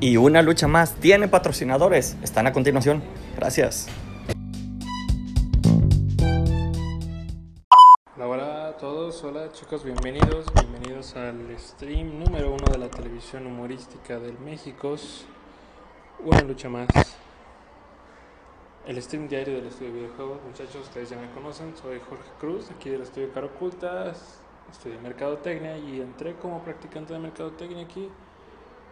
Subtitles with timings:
[0.00, 2.16] Y una lucha más tiene patrocinadores.
[2.22, 3.02] Están a continuación.
[3.36, 3.88] Gracias.
[8.16, 14.20] Hola a todos, hola chicos, bienvenidos, bienvenidos al stream número uno de la televisión humorística
[14.20, 14.94] del México.
[16.24, 16.88] Una lucha más.
[18.86, 22.70] El stream diario del estudio de videojuegos, muchachos, ustedes ya me conocen, soy Jorge Cruz,
[22.70, 24.40] aquí del estudio Caro Ocultas,
[24.70, 28.08] estudié Mercadotecnia y entré como practicante de Mercadotecnia aquí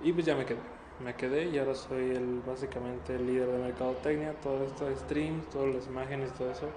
[0.03, 0.76] y pues ya me quedé.
[1.05, 5.49] Me quedé y ahora soy el básicamente el líder de Mercadotecnia, todo esto de streams,
[5.51, 6.69] todas las imágenes, todo eso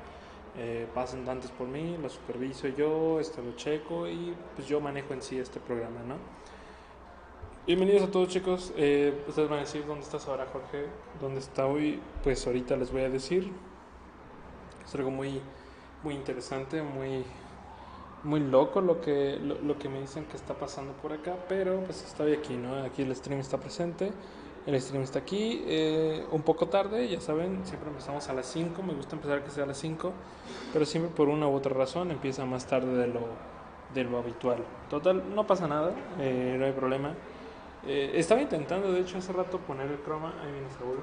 [0.57, 5.13] eh, pasan antes por mí, lo superviso yo, esto lo checo y pues yo manejo
[5.13, 6.15] en sí este programa, ¿no?
[7.65, 10.87] Bienvenidos a todos chicos, eh, ustedes van a decir dónde estás ahora Jorge,
[11.21, 13.53] dónde está hoy, pues ahorita les voy a decir,
[14.85, 15.39] es algo muy,
[16.03, 17.23] muy interesante, muy,
[18.23, 21.81] muy loco lo que, lo, lo que me dicen que está pasando por acá, pero
[21.83, 22.83] pues estoy aquí, ¿no?
[22.83, 24.11] Aquí el stream está presente.
[24.65, 28.83] El stream está aquí, eh, un poco tarde, ya saben, siempre empezamos a las 5,
[28.83, 30.11] me gusta empezar que sea a las 5,
[30.73, 33.21] pero siempre por una u otra razón empieza más tarde de lo,
[33.95, 34.59] de lo habitual.
[34.89, 37.15] Total, no pasa nada, eh, no hay problema.
[37.87, 40.99] Eh, estaba intentando, de hecho, hace rato poner el croma, ahí viene Saúl.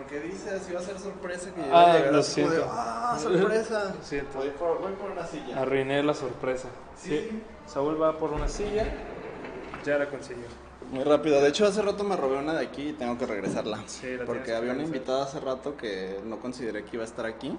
[0.00, 2.64] Porque dices, iba a ser sorpresa que yo Ah, lo de.
[2.66, 3.94] ¡Ah, sorpresa!
[3.98, 4.38] Lo siento.
[4.38, 5.60] Voy por, voy por una silla.
[5.60, 6.68] Arruiné la sorpresa.
[6.96, 7.42] Sí.
[7.66, 8.86] Saúl va por una silla,
[9.84, 10.46] ya la consiguió.
[10.90, 11.42] Muy rápido.
[11.42, 13.82] De hecho, hace rato me robé una de aquí y tengo que regresarla.
[13.86, 17.06] Sí, la porque que había una invitada hace rato que no consideré que iba a
[17.06, 17.54] estar aquí.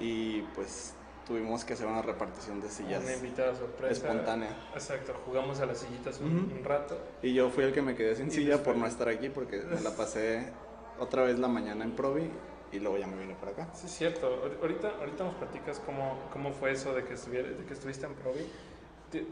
[0.00, 0.94] Y pues
[1.28, 3.04] tuvimos que hacer una repartición de sillas.
[3.04, 4.08] Una invitada sorpresa.
[4.08, 4.50] espontánea.
[4.74, 6.98] Exacto, jugamos a las sillitas un, rato.
[7.22, 9.58] Y yo fui el que me quedé sin Y silla por no estar aquí porque
[9.58, 10.52] me la pasé
[10.98, 12.30] otra vez la mañana en Provi
[12.72, 13.68] y luego ya me vine para acá.
[13.74, 14.26] Sí, es cierto.
[14.28, 18.14] Ahor- Ahorita, ahorita nos platicas cómo, cómo fue eso de que, de que estuviste en
[18.14, 18.46] Provi.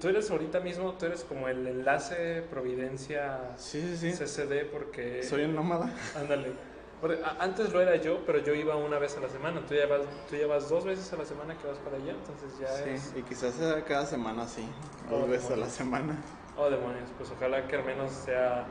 [0.00, 4.24] Tú- eres ahorita mismo, tú eres como el enlace Providencia Sí, sí, sí.
[4.24, 5.22] CCD porque...
[5.24, 5.90] Soy un nómada.
[6.16, 6.52] Ándale.
[7.00, 9.60] Porque a- Antes lo era yo, pero yo iba una vez a la semana.
[9.66, 12.12] Tú ya vas, tú ya vas dos veces a la semana que vas para allá,
[12.12, 13.00] entonces ya es...
[13.02, 13.54] Sí, y quizás
[13.86, 14.66] cada semana sí,
[15.10, 15.72] Oh, dos veces a la demonios.
[15.74, 16.16] semana.
[16.56, 18.64] Oh, demonios, pues ojalá que al menos sea...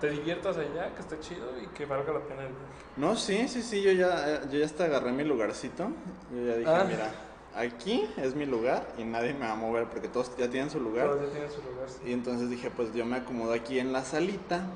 [0.00, 2.50] Te diviertas allá, que esté chido y que valga la pena el.
[2.96, 5.88] No, sí, sí, sí, yo ya, eh, yo ya hasta agarré mi lugarcito.
[6.34, 6.84] Yo ya dije, Ah.
[6.86, 7.10] mira,
[7.54, 10.80] aquí es mi lugar y nadie me va a mover porque todos ya tienen su
[10.80, 11.06] lugar.
[11.08, 11.88] Todos ya tienen su lugar.
[11.88, 12.00] sí.
[12.06, 14.66] Y entonces dije, pues yo me acomodo aquí en la salita.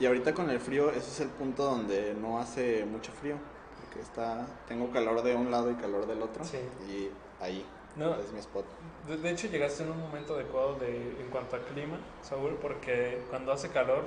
[0.00, 3.36] Y ahorita con el frío, ese es el punto donde no hace mucho frío.
[3.80, 6.44] Porque está, tengo calor de un lado y calor del otro.
[6.44, 6.58] Sí.
[6.88, 7.64] Y ahí
[7.94, 8.64] No, es mi spot.
[9.06, 13.22] De, de hecho, llegaste en un momento adecuado de, en cuanto a clima, Saúl, porque
[13.30, 14.02] cuando hace calor,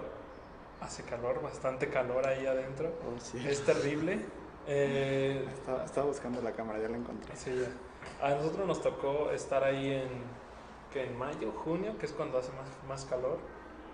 [0.81, 2.89] hace calor, bastante calor ahí adentro.
[3.05, 3.43] Oh, sí.
[3.47, 4.19] Es terrible.
[4.67, 7.35] Eh, Estaba, estaba buscando la cámara, ya la encontré.
[7.35, 8.25] sí, ya.
[8.25, 10.09] A nosotros nos tocó estar ahí en,
[10.93, 13.37] que en mayo, junio, que es cuando hace más, más calor.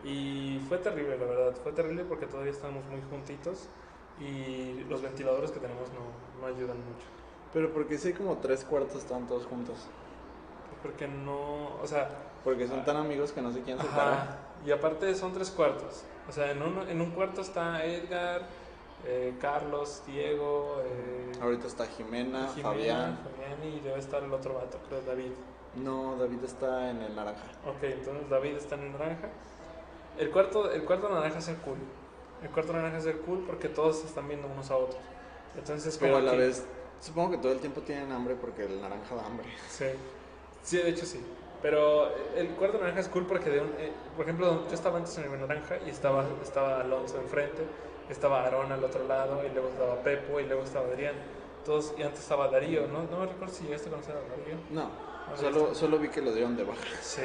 [0.04, 1.56] Y fue terrible, la verdad.
[1.64, 3.68] Fue terrible porque todavía estamos muy juntitos
[4.20, 7.06] y los ventiladores que tenemos no, no ayudan mucho.
[7.54, 9.78] Pero porque sí, como tres cuartos están todos juntos.
[10.82, 12.10] Porque no, o sea,
[12.44, 14.14] Porque son tan amigos que no se quieren separar.
[14.14, 14.38] Ajá.
[14.66, 16.04] Y aparte son tres cuartos.
[16.28, 18.44] O sea, en, uno, en un cuarto está Edgar,
[19.06, 23.20] eh, Carlos, Diego, eh, Ahorita está Jimena, Jimena, Fabián.
[23.24, 25.32] Fabián y debe estar el otro vato, creo David.
[25.76, 27.44] No, David está en el naranja.
[27.68, 29.30] Ok, entonces David está en el naranja.
[30.18, 31.78] El cuarto, el cuarto naranja es el cool.
[32.44, 35.02] El cuarto naranja es el cool porque todos están viendo unos a otros.
[35.58, 36.66] Entonces, Pero como a la que- vez,
[37.02, 39.48] supongo que todo el tiempo tienen hambre porque el naranja da hambre.
[39.70, 39.86] Sí.
[40.62, 41.20] Sí, de hecho sí.
[41.64, 45.18] Pero el cuarto naranja es cool porque, de un- eh, por ejemplo, yo estaba antes
[45.18, 47.64] en el naranja y estaba, estaba Alonso enfrente,
[48.10, 51.16] estaba Aarón al otro lado, y luego estaba Pepo, y luego estaba Adrián.
[51.66, 53.04] Todos, y antes estaba Darío, ¿no?
[53.04, 54.58] No me recuerdo si llegaste a conocer a Darío.
[54.72, 54.90] No,
[55.38, 56.82] solo, solo vi que lo dieron de baja.
[57.02, 57.22] Sí,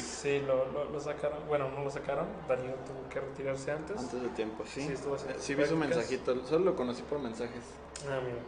[0.00, 1.38] sí lo, lo, lo sacaron.
[1.48, 2.26] Bueno, no lo sacaron.
[2.46, 3.98] Darío tuvo que retirarse antes.
[3.98, 4.82] Antes de tiempo, sí.
[4.82, 7.64] Sí, estuvo haciendo sí vi su mensajito, solo lo conocí por mensajes.
[8.08, 8.38] Ah, mira.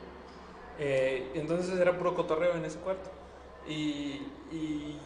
[0.79, 3.11] Eh, entonces era puro cotorreo en ese cuarto.
[3.67, 4.23] Y,
[4.53, 5.01] y,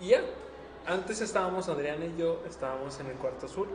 [0.00, 0.22] y ya.
[0.86, 3.68] Antes estábamos, Adrián y yo, estábamos en el cuarto azul.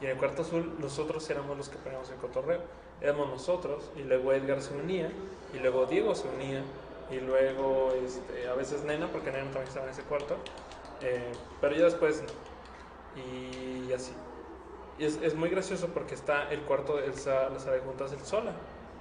[0.00, 2.60] Y en el cuarto azul nosotros éramos los que poníamos el cotorreo.
[3.00, 3.90] Éramos nosotros.
[3.96, 5.10] Y luego Edgar se unía.
[5.54, 6.62] Y luego Diego se unía.
[7.10, 10.36] Y luego este, a veces Nena, porque Nena también estaba en ese cuarto.
[11.00, 13.22] Eh, pero ya después no.
[13.22, 14.12] Y así.
[14.98, 18.20] Y es, es muy gracioso porque está el cuarto, el, la sala de juntas, el
[18.20, 18.52] sola.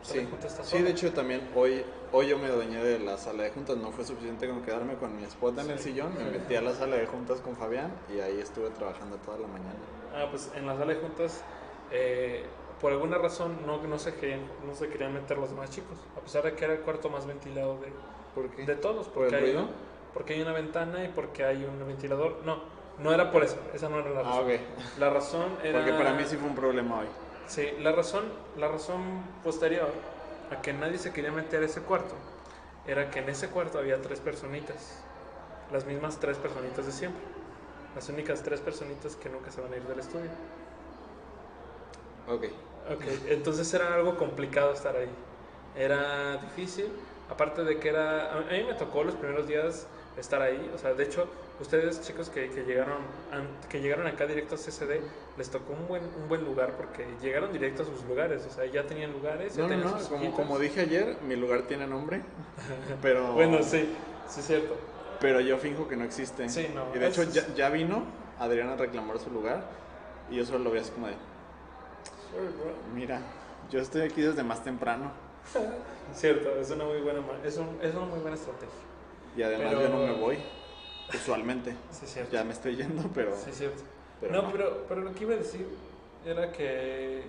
[0.04, 0.26] Sí,
[0.64, 1.84] sí, de hecho también hoy,
[2.14, 5.16] hoy yo me adueñé de la sala de juntas, no fue suficiente con quedarme con
[5.16, 8.20] mi spot en el sillón, me metí a la sala de juntas con Fabián y
[8.22, 9.76] ahí estuve trabajando toda la mañana.
[10.16, 11.44] Ah, pues en la sala de juntas,
[11.92, 12.46] eh,
[12.80, 15.98] por alguna razón, no, no, se querían, no se querían meter los más chicos.
[16.16, 17.88] A pesar de que era el cuarto más ventilado de,
[18.36, 18.66] ¿Por qué?
[18.66, 19.08] de todos.
[19.10, 19.68] ¿Por el Porque hay, ruido?
[20.14, 22.38] porque hay una ventana y porque hay un ventilador.
[22.46, 22.62] No,
[23.00, 24.44] No era por eso, esa no era la Ah, razón.
[24.46, 24.52] ok.
[25.00, 25.80] La razón era...
[25.80, 27.08] Porque para mí sí fue un problema hoy.
[27.48, 28.26] Sí, la razón,
[28.58, 29.92] la razón posterior
[30.52, 32.16] a que nadie se quería meter a ese cuarto
[32.86, 35.06] era que en ese cuarto había tres personitas,
[35.72, 37.24] las mismas tres personitas de siempre,
[37.96, 40.32] las únicas tres personitas que nunca se van a ir del estudio.
[42.28, 42.46] Ok.
[42.90, 45.10] Ok, entonces era algo complicado estar ahí,
[45.76, 46.94] era difícil,
[47.28, 50.78] aparte de que era, a a mí me tocó los primeros días estar ahí, o
[50.78, 51.28] sea, de hecho,
[51.60, 52.98] ustedes chicos que, que llegaron
[53.70, 55.02] que llegaron acá directo a CCD,
[55.38, 58.66] les tocó un buen, un buen lugar porque llegaron directo a sus lugares, o sea,
[58.66, 60.00] ya tenían lugares, ya No, no, tenían no.
[60.00, 62.22] sus Como, como dije ayer, mi lugar tiene nombre.
[63.02, 63.34] Pero.
[63.34, 63.90] Bueno, sí,
[64.28, 64.76] sí es cierto.
[65.20, 66.48] Pero yo finjo que no existe.
[66.50, 68.04] Sí, no, Y de hecho, es- ya, ya vino
[68.40, 69.64] Adrián a reclamar su lugar.
[70.30, 71.14] Y yo solo lo vi así como de:
[72.32, 72.74] Sorry, bro.
[72.94, 73.22] Mira,
[73.70, 75.12] yo estoy aquí desde más temprano.
[76.14, 78.74] Cierto, es una muy buena, es, un- es una muy buena estrategia.
[79.38, 80.38] Y además Pero- yo no me voy.
[81.14, 81.74] Usualmente.
[81.92, 82.32] Sí cierto.
[82.34, 83.34] Ya me estoy yendo, pero.
[83.38, 83.84] Sí cierto.
[84.20, 84.52] pero no, no.
[84.52, 85.66] Pero, pero lo que iba a decir
[86.26, 87.20] era que...
[87.20, 87.24] eh,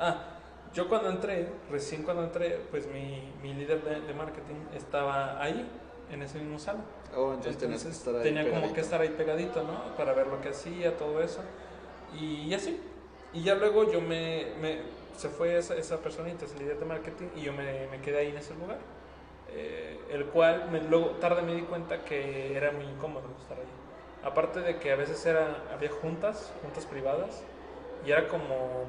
[0.00, 0.22] ah,
[0.74, 5.66] yo cuando entré, recién cuando entré, pues mi, mi líder de, de marketing estaba ahí,
[6.10, 6.82] en ese mismo salón.
[7.16, 8.22] Oh, entonces, tenías que Entonces, estar ahí.
[8.22, 9.96] tenía como que estar ahí pegadito, ¿no?
[9.96, 11.40] Para ver lo que hacía, todo eso.
[12.18, 12.80] Y así.
[13.32, 14.52] Y ya luego yo me...
[14.60, 18.18] me- se fue esa, esa personita, ese líder de marketing, y yo me, me quedé
[18.18, 18.78] ahí en ese lugar.
[19.50, 23.64] Eh, el cual me- luego tarde me di cuenta que era muy incómodo estar ahí.
[24.22, 27.42] Aparte de que a veces era, había juntas, juntas privadas,
[28.06, 28.84] y era como,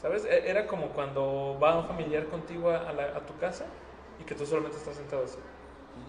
[0.00, 0.24] ¿sabes?
[0.24, 3.66] E- Era como cuando va un familiar contigo a, la- a tu casa
[4.20, 5.38] y que tú solamente estás sentado así.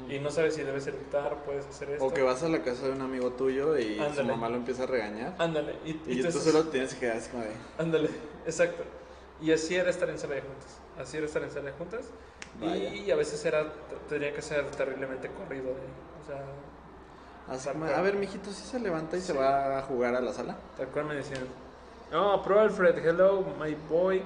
[0.09, 2.05] Y no sabes si debes evitar, puedes hacer esto.
[2.05, 4.29] O que vas a la casa de un amigo tuyo y su Ándale.
[4.29, 5.35] mamá lo empieza a regañar.
[5.37, 5.75] Ándale.
[5.85, 7.51] Y, Y, tú solo tienes que quedar así como de.
[7.77, 8.09] Ándale,
[8.45, 8.83] exacto.
[9.41, 10.79] Y así era estar en sala de juntas.
[10.99, 12.05] Así era estar en sala de juntas.
[12.59, 12.93] Vaya.
[12.93, 13.65] Y a veces era,
[14.09, 15.71] tenía que ser terriblemente corrido.
[15.71, 16.43] O sea,
[17.47, 17.93] Así cual.
[17.93, 19.37] a ver, mijito, si se levanta y se Sí.
[19.37, 20.55] va a jugar a la sala.
[20.77, 21.47] tal cual me decían.
[22.13, 24.21] Oh, Pro Alfred, hello, my boy.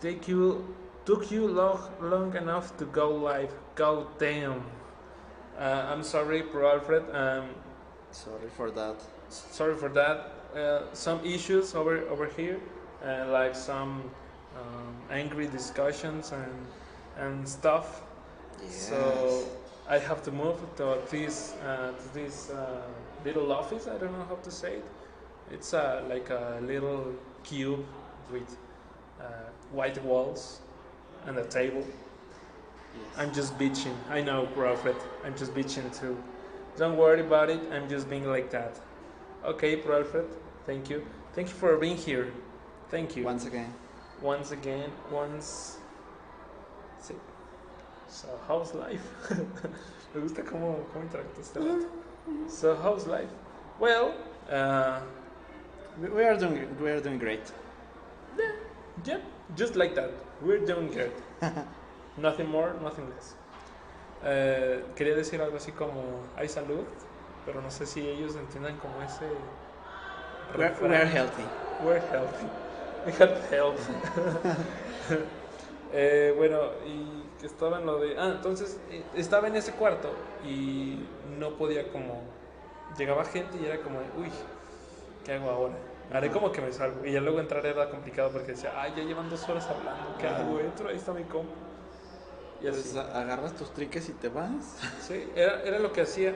[0.00, 0.64] Take you,
[1.04, 3.50] took you long, long enough to go live.
[3.74, 4.62] God damn.
[5.58, 7.02] Uh, I'm sorry, Pro Alfred.
[7.12, 7.48] Um,
[8.12, 8.96] Sorry for that.
[9.28, 10.32] sorry for that.
[10.56, 12.58] Uh, some issues over over here,
[13.04, 14.04] uh, like some
[15.10, 16.66] angry discussions and
[17.18, 18.02] and stuff.
[18.70, 19.44] So
[19.88, 22.82] I have to move to this uh, to this uh,
[23.24, 23.86] little office.
[23.86, 24.84] I don't know how to say it.
[25.50, 27.84] It's uh, like a little cube
[28.30, 28.56] with
[29.20, 29.24] uh,
[29.72, 30.60] white walls
[31.26, 31.84] and a table.
[31.84, 33.04] Yes.
[33.16, 33.94] I'm just bitching.
[34.10, 34.96] I know, Prophet.
[35.24, 36.22] I'm just bitching too.
[36.76, 37.60] Don't worry about it.
[37.72, 38.78] I'm just being like that.
[39.44, 40.28] Okay, Prophet.
[40.66, 41.06] Thank you.
[41.32, 42.32] Thank you for being here.
[42.90, 43.24] Thank you.
[43.24, 43.72] Once again.
[44.22, 44.90] Once again.
[45.10, 45.78] Once.
[47.00, 47.14] Sí.
[48.08, 49.02] So, how's life?
[50.14, 51.86] Me gusta cómo, cómo interactúa este vato.
[52.48, 53.30] So, how's life?
[53.78, 54.14] Well,
[54.50, 55.00] uh,
[56.00, 57.52] We- We are doing, we are doing great.
[59.04, 59.18] yeah,
[59.56, 60.10] just like that.
[60.40, 61.12] We're doing good.
[62.16, 63.34] nothing more, nothing less.
[64.24, 66.84] Eh, quería decir algo así como hay salud,
[67.44, 69.26] pero no sé si ellos entiendan como ese.
[70.56, 71.44] We're, we're healthy.
[71.84, 72.46] We're healthy.
[73.06, 73.80] We have health.
[75.92, 78.18] Eh, bueno, y que estaba en lo de.
[78.18, 80.10] Ah, entonces eh, estaba en ese cuarto
[80.44, 80.98] y
[81.38, 82.20] no podía como.
[82.98, 84.30] Llegaba gente y era como, uy,
[85.24, 85.74] ¿qué hago ahora?
[86.12, 87.04] Haré como que me salgo.
[87.06, 90.26] Y ya luego entrar era complicado porque decía, ay, ya llevan dos horas hablando, ¿qué
[90.26, 90.38] Ajá.
[90.38, 90.58] hago?
[90.60, 91.52] Entro, ahí está mi compa.
[92.62, 93.10] Y Entonces así.
[93.14, 94.78] agarras tus triques y te vas.
[95.06, 96.34] Sí, era, era lo que hacía.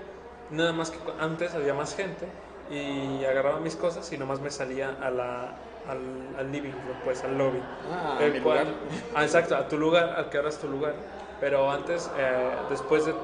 [0.51, 2.27] Nada más que antes había más gente
[2.71, 5.55] y agarraba mis cosas y nomás me salía a la,
[5.89, 7.61] al, al living room, pues al lobby.
[7.91, 8.75] Ah, El mi cual- lugar.
[9.15, 10.95] Ah, exacto, a tu lugar, al que ahora es tu lugar.
[11.41, 13.15] Pero antes, eh, después de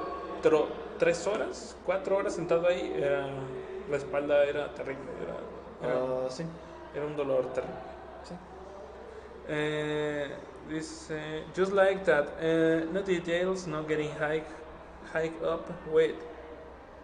[0.42, 0.66] tro-
[0.98, 3.26] tres horas, cuatro horas sentado ahí, era-
[3.90, 5.10] la espalda era terrible.
[5.22, 6.44] Era, era, Ah, sí.
[6.94, 7.76] era un dolor terrible.
[8.24, 8.34] Sí.
[9.48, 10.28] Eh,
[10.68, 14.46] dice, just like that, eh, no details, no getting hike,
[15.14, 15.62] hike up.
[15.90, 16.16] Wait,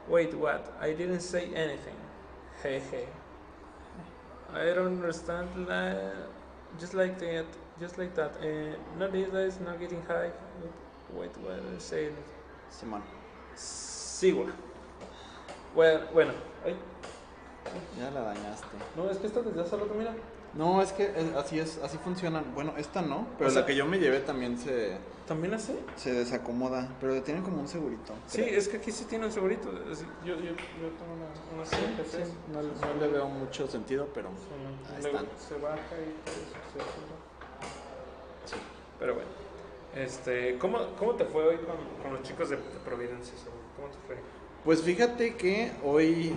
[0.09, 0.61] wait, what?
[0.83, 1.95] I didn't say anything.
[2.63, 2.83] Hey.
[4.55, 5.49] I don't understand.
[6.79, 7.47] Just like that,
[7.81, 8.33] just like that.
[8.43, 10.31] Eh, no details, no getting high.
[11.13, 12.11] Wait, what I say?
[12.71, 13.03] Simón.
[13.55, 14.47] Sigua.
[15.75, 16.33] Bueno, bueno.
[16.65, 16.77] Ay,
[17.99, 18.67] Ya la dañaste.
[18.97, 20.15] no, es que esta desde hace rato, mira.
[20.57, 22.45] No, es que eh, así es, así funcionan.
[22.55, 24.97] Bueno, esta no, pero O sea- la que yo me llevé también se,
[25.27, 25.77] ¿También así?
[25.97, 26.89] se desacomoda.
[27.01, 28.13] Pero tienen como un segurito.
[28.29, 28.59] Sí, creo.
[28.59, 29.73] es que aquí sí tiene un segurito.
[30.25, 31.77] Yo, yo, yo tengo una, una Sí,
[32.09, 32.19] sí,
[32.53, 35.27] no, no le veo mucho sentido, pero Ahí están.
[35.39, 36.91] se baja y todo eso
[38.45, 38.57] se sí.
[38.99, 39.29] Pero bueno.
[39.97, 43.35] Este, ¿cómo, ¿Cómo te fue hoy con, con los chicos de, de Providencia?
[43.77, 44.17] ¿Cómo te fue?
[44.65, 46.35] Pues fíjate que hoy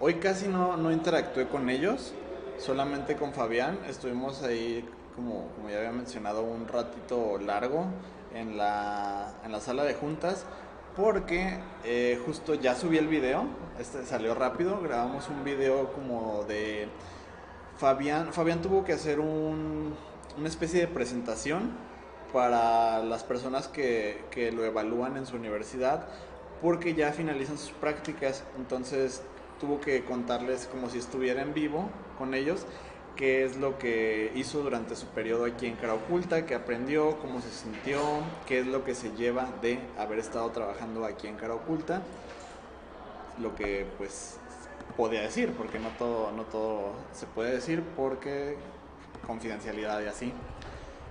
[0.00, 2.12] hoy casi no, no interactué con ellos,
[2.58, 3.78] solamente con Fabián.
[3.88, 4.84] Estuvimos ahí,
[5.14, 7.86] como, ya había mencionado, un ratito largo
[8.34, 10.44] en la, en la sala de juntas
[10.98, 13.44] porque eh, justo ya subí el video,
[13.78, 16.88] este salió rápido, grabamos un video como de
[17.76, 19.94] Fabián, Fabián tuvo que hacer un,
[20.36, 21.70] una especie de presentación
[22.32, 26.08] para las personas que, que lo evalúan en su universidad
[26.60, 29.22] porque ya finalizan sus prácticas, entonces
[29.60, 32.66] tuvo que contarles como si estuviera en vivo con ellos
[33.18, 37.40] qué es lo que hizo durante su periodo aquí en Cara Oculta, qué aprendió, cómo
[37.40, 38.00] se sintió,
[38.46, 42.02] qué es lo que se lleva de haber estado trabajando aquí en Cara Oculta,
[43.42, 44.38] lo que pues
[44.96, 48.56] podía decir, porque no todo, no todo se puede decir porque
[49.26, 50.32] confidencialidad y así.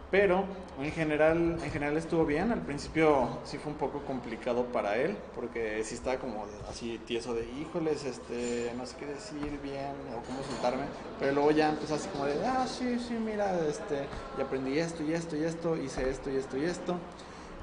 [0.09, 0.45] Pero
[0.81, 2.51] en general, en general estuvo bien.
[2.51, 7.33] Al principio sí fue un poco complicado para él, porque sí estaba como así tieso
[7.33, 10.83] de, híjoles, este, no sé qué decir bien o cómo soltarme.
[11.19, 14.05] Pero luego ya empezó así como de, ah, sí, sí, mira, este,
[14.37, 16.95] y aprendí esto y esto y esto, hice esto y esto y esto.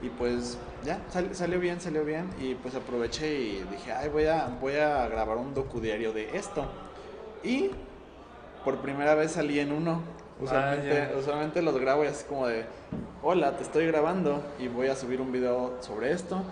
[0.02, 1.00] Y pues ya,
[1.32, 2.28] salió bien, salió bien.
[2.38, 6.66] Y pues aproveché y dije, ay, voy a, voy a grabar un docudiario de esto.
[7.42, 7.70] Y
[8.64, 10.02] por primera vez salí en uno.
[10.40, 12.64] Usualmente, usualmente los grabo y así como de,
[13.22, 16.42] hola, te estoy grabando y voy a subir un video sobre esto.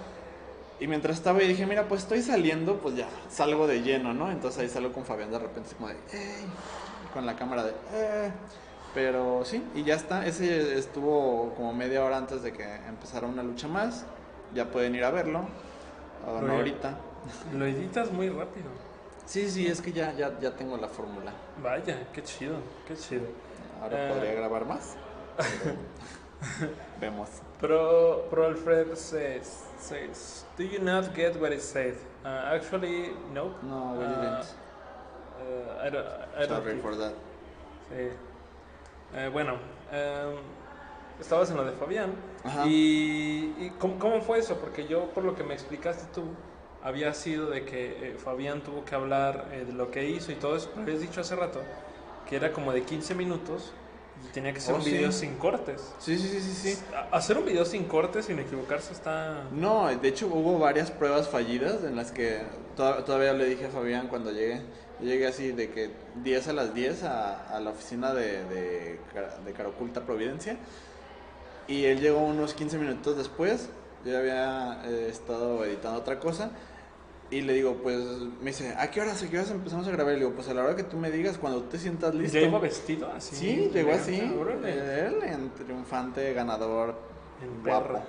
[0.80, 4.30] Y mientras estaba y dije, mira, pues estoy saliendo, pues ya, salgo de lleno, ¿no?
[4.30, 6.46] Entonces ahí salgo con Fabián de repente, así como de, hey,
[7.12, 8.32] con la cámara de, eh.
[8.94, 10.26] Pero sí, y ya está.
[10.26, 14.04] Ese estuvo como media hora antes de que empezara una lucha más.
[14.54, 15.46] Ya pueden ir a verlo.
[16.26, 16.98] O no ahorita.
[17.54, 18.66] Lo editas muy rápido.
[19.24, 21.32] Sí, sí, es que ya, ya, ya tengo la fórmula.
[21.62, 23.22] Vaya, qué chido, qué chido.
[23.82, 24.12] Ahora Eh.
[24.12, 24.96] podría grabar más.
[27.00, 27.28] Vemos.
[27.60, 31.94] Pro, Pro Alfred says, says, Do you not get what it said?
[32.24, 33.54] Uh, actually, no.
[33.62, 34.46] No, we Uh, didn't.
[35.40, 37.12] uh, I don't, I don't Sorry for that.
[37.90, 38.08] Sí.
[39.14, 39.58] Eh, bueno,
[39.92, 40.36] em,
[41.20, 42.12] estabas en lo de Fabián.
[42.44, 42.64] Ajá.
[42.66, 44.56] ¿Y, y cómo, cómo fue eso?
[44.56, 46.22] Porque yo, por lo que me explicaste tú,
[46.82, 50.36] había sido de que eh, Fabián tuvo que hablar eh, de lo que hizo y
[50.36, 50.68] todo eso.
[50.70, 51.60] Pero habías dicho hace rato
[52.28, 53.72] que era como de 15 minutos
[54.24, 54.92] y tenía que ser Oh, un sí.
[54.92, 55.82] video sin cortes.
[55.98, 56.82] Sí, sí, sí, sí, sí.
[57.10, 59.44] Hacer un video sin cortes, sin equivocarse, está...
[59.52, 62.42] No, de hecho hubo varias pruebas fallidas en las que
[62.76, 64.62] to- todavía le dije a Fabián cuando llegué.
[65.00, 65.90] Yo llegué así de que
[66.22, 69.00] 10 a las 10 a, a la oficina de, de,
[69.44, 70.56] de Caroculta Providencia.
[71.66, 73.68] Y él llegó unos 15 minutos después.
[74.04, 76.50] Yo ya había eh, estado editando otra cosa.
[77.32, 77.98] Y le digo, pues,
[78.42, 80.12] me dice, ¿a qué horas, a qué horas empezamos a grabar?
[80.12, 82.38] Le digo, pues a la hora que tú me digas, cuando te sientas listo.
[82.38, 83.34] ¿Ya iba vestido así?
[83.34, 84.16] Sí, llegó así.
[84.16, 86.94] Él, en triunfante, ganador,
[87.42, 88.02] En guapo.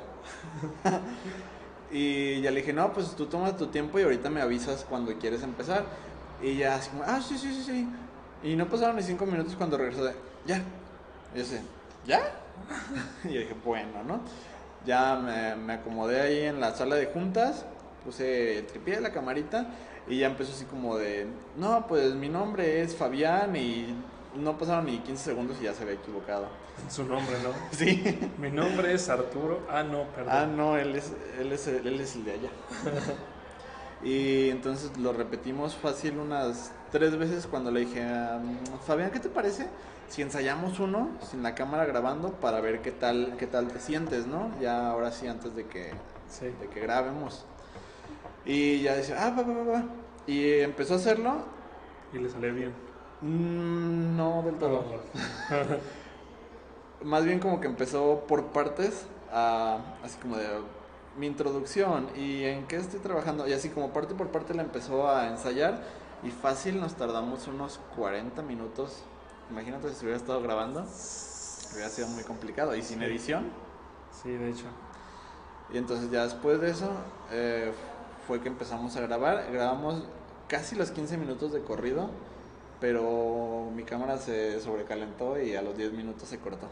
[1.91, 5.17] y ya le dije, no, pues tú tomas tu tiempo y ahorita me avisas cuando
[5.17, 5.85] quieres empezar.
[6.41, 7.87] Y ya así como, ah, sí, sí, sí, sí.
[8.43, 10.11] Y no pasaron ni cinco minutos cuando regresó de,
[10.45, 10.61] ya.
[11.33, 11.61] Y yo sé,
[12.05, 12.19] ¿ya?
[13.23, 14.19] y yo dije, bueno, ¿no?
[14.85, 17.65] Ya me, me acomodé ahí en la sala de juntas,
[18.03, 19.67] puse el tripié de la camarita
[20.07, 23.95] y ya empezó así como de, no, pues mi nombre es Fabián y
[24.35, 26.47] no pasaron ni 15 segundos y ya se había equivocado.
[26.89, 27.49] Su nombre, ¿no?
[27.71, 28.19] Sí.
[28.39, 29.61] Mi nombre es Arturo.
[29.69, 30.33] Ah, no, perdón.
[30.33, 32.49] Ah, no, él es, él es, él es el de allá.
[34.03, 38.05] y entonces lo repetimos fácil unas tres veces cuando le dije,
[38.85, 39.67] Fabián, ¿qué te parece?
[40.09, 44.27] Si ensayamos uno sin la cámara grabando para ver qué tal, qué tal te sientes,
[44.27, 44.51] ¿no?
[44.59, 45.91] Ya ahora sí, antes de que,
[46.29, 46.45] Sí.
[46.59, 47.45] de que grabemos.
[48.45, 49.85] Y ya decía, ah, va, va, va, va.
[50.27, 51.35] Y empezó a hacerlo.
[52.13, 52.73] Y le sale bien.
[53.21, 54.83] Mm, no del todo.
[57.03, 60.47] más bien como que empezó por partes, a, así como de
[61.17, 65.09] mi introducción y en qué estoy trabajando, y así como parte por parte la empezó
[65.09, 65.83] a ensayar
[66.23, 69.03] y fácil nos tardamos unos 40 minutos.
[69.51, 70.85] Imagínate si se hubiera estado grabando,
[71.73, 73.51] hubiera sido muy complicado y sin edición.
[74.11, 74.65] Sí, de hecho.
[75.71, 76.89] Y entonces ya después de eso
[77.31, 77.71] eh,
[78.27, 79.51] fue que empezamos a grabar.
[79.51, 80.03] Grabamos
[80.47, 82.09] casi los 15 minutos de corrido,
[82.79, 86.67] pero mi cámara se sobrecalentó y a los 10 minutos se cortó.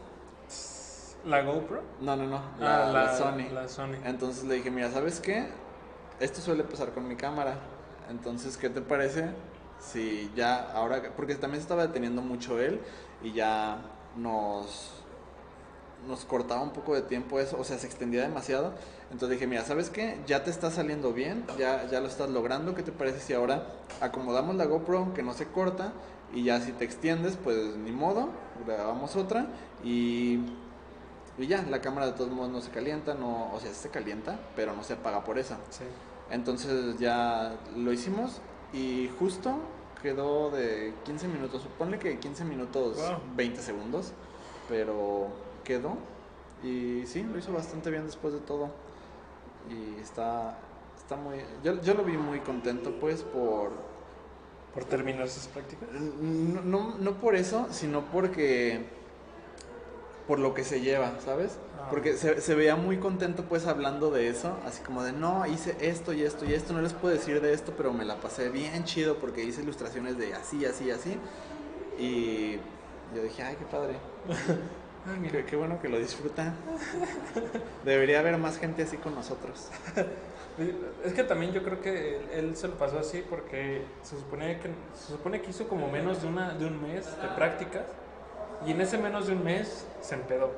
[1.24, 1.82] ¿La GoPro?
[2.00, 3.48] No, no, no, Ah, la, la Sony.
[3.52, 3.94] La Sony.
[4.04, 5.48] Entonces le dije, mira, ¿sabes qué?
[6.18, 7.58] Esto suele pasar con mi cámara.
[8.10, 9.30] Entonces, ¿qué te parece
[9.78, 12.80] si ya ahora, porque también se estaba deteniendo mucho él
[13.22, 13.82] y ya
[14.16, 14.98] nos
[16.06, 18.74] nos cortaba un poco de tiempo eso, o sea, se extendía demasiado.
[19.12, 20.18] Entonces dije, mira, ¿sabes qué?
[20.26, 22.74] Ya te está saliendo bien, ya, ya lo estás logrando.
[22.74, 23.66] ¿Qué te parece si ahora
[24.00, 25.92] acomodamos la GoPro que no se corta
[26.32, 28.30] y ya si te extiendes, pues ni modo,
[28.66, 29.48] grabamos otra
[29.84, 30.40] y,
[31.36, 34.40] y ya, la cámara de todos modos no se calienta, no, o sea, se calienta,
[34.56, 35.56] pero no se apaga por eso.
[35.68, 35.84] Sí.
[36.30, 38.40] Entonces ya lo hicimos
[38.72, 39.56] y justo
[40.00, 41.68] quedó de 15 minutos.
[41.78, 43.18] Ponle que 15 minutos, Wow.
[43.36, 44.12] 20 segundos.
[44.70, 45.28] Pero
[45.64, 45.96] quedó.
[46.62, 48.70] Y sí, lo hizo bastante bien después de todo.
[49.70, 50.58] Y está,
[50.96, 51.38] está muy...
[51.62, 53.70] Yo, yo lo vi muy contento pues por...
[54.74, 55.90] Por terminar sus prácticas.
[55.92, 58.86] No, no, no por eso, sino porque...
[60.26, 61.58] Por lo que se lleva, ¿sabes?
[61.78, 61.88] Ah.
[61.90, 65.76] Porque se, se veía muy contento pues hablando de eso, así como de, no, hice
[65.80, 68.48] esto y esto y esto, no les puedo decir de esto, pero me la pasé
[68.48, 71.18] bien chido porque hice ilustraciones de así, así, así.
[71.98, 72.52] Y
[73.14, 73.96] yo dije, ay, qué padre.
[75.06, 75.44] Ah, mira.
[75.44, 76.54] Qué, bueno que lo disfruta.
[77.84, 79.68] Debería haber más gente así con nosotros.
[81.04, 84.58] Es que también yo creo que él, él se lo pasó así porque se supone
[84.60, 87.82] que se supone que hizo como menos de una de un mes de prácticas
[88.66, 90.52] y en ese menos de un mes se empedó.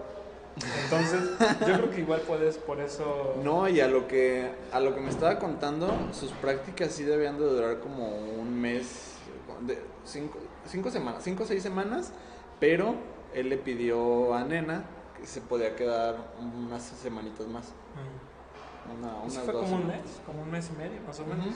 [0.85, 1.21] Entonces,
[1.67, 5.01] yo creo que igual puedes por eso No, y a lo que a lo que
[5.01, 9.15] me estaba contando, sus prácticas sí debían de durar como un mes,
[9.63, 12.13] de cinco, cinco semanas, cinco o seis semanas,
[12.61, 12.95] pero
[13.35, 14.85] él le pidió a Nena
[15.19, 17.73] que se podía quedar unas semanitas más.
[17.95, 18.99] Mm.
[18.99, 21.27] Una, Eso unas fue dos como un mes, como un mes y medio más o
[21.27, 21.47] menos.
[21.47, 21.55] Ujú.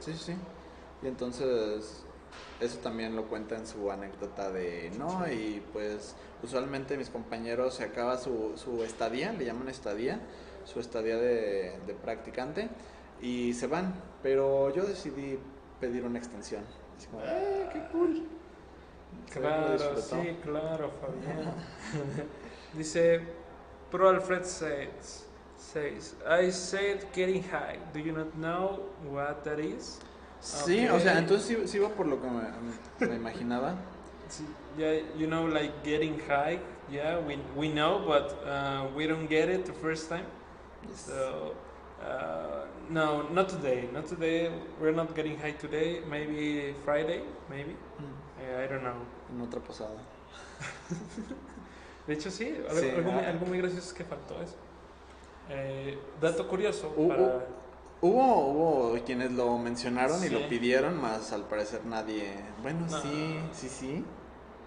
[0.00, 0.36] Sí, sí, sí.
[1.02, 2.04] Y entonces
[2.60, 5.26] eso también lo cuenta en su anécdota de, ¿no?
[5.30, 10.20] Y pues usualmente mis compañeros se acaba su, su estadía, le llaman estadía,
[10.64, 12.68] su estadía de, de practicante
[13.20, 15.38] y se van, pero yo decidí
[15.80, 16.62] pedir una extensión.
[16.96, 18.14] Así como, ¡eh, qué cool!
[18.14, 19.01] Se ve que lo
[19.32, 21.54] Claro, sí, claro, Fabián.
[22.74, 23.20] Dice,
[23.90, 25.24] Pro Alfred says,
[25.56, 27.78] says, I said getting high.
[27.92, 30.00] Do you not know what that is?
[30.40, 33.76] Sí, o sea, entonces sí, sí iba por lo que me, me imaginaba.
[34.28, 34.44] Sí,
[34.78, 36.58] Yeah, you know, like getting high.
[36.90, 40.24] Yeah, we, we know, but uh, we don't get it the first time.
[40.94, 41.54] So,
[42.02, 43.88] uh, no, not today.
[43.92, 44.50] Not today.
[44.80, 46.00] We're not getting high today.
[46.08, 47.20] Maybe Friday,
[47.50, 47.76] maybe.
[48.42, 48.94] Eh, I don't know.
[49.34, 49.90] En otra posada.
[52.06, 53.28] De hecho, sí, algo, Sí, algo, muy, ah.
[53.28, 54.56] algo muy gracioso es que faltó eso.
[55.48, 56.92] Eh, dato curioso.
[56.96, 57.40] Uh, para- uh.
[58.04, 62.34] Hubo, hubo quienes lo mencionaron y lo pidieron, más al parecer nadie.
[62.60, 63.00] Bueno, No.
[63.00, 64.04] sí, sí, sí.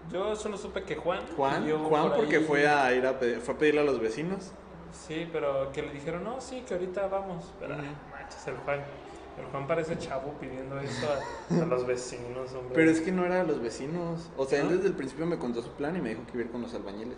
[0.09, 1.19] Yo solo supe que Juan.
[1.35, 3.99] Juan, Juan por porque ahí- fue a ir a pedir, fue a pedirle a los
[3.99, 4.51] vecinos.
[4.93, 7.51] Sí, pero que le dijeron, no, sí, que ahorita vamos.
[7.59, 8.85] Pero, manches, el Juan.
[9.37, 12.73] El Juan parece chavo pidiendo eso a, a los vecinos, hombre.
[12.73, 14.29] Pero es que no era a los vecinos.
[14.37, 16.41] O sea, él desde el principio me contó su plan y me dijo que iba
[16.41, 17.17] a ir con los albañiles.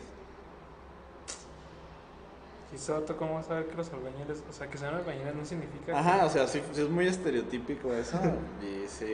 [2.72, 5.98] Kisoto, ¿cómo vas a ver que los albañiles, o sea, que sean albañiles no significa
[5.98, 8.20] Ajá, o sea, sí, sí es muy estereotípico eso.
[8.62, 9.06] y sí,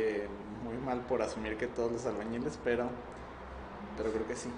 [0.63, 2.89] muy mal por asumir que todos los albañiles, pero.
[3.95, 4.49] Pero creo que sí.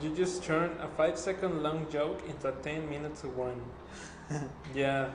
[0.00, 3.60] you just turn a 5 second long joke into a 10 minutes one.
[4.74, 5.10] yeah,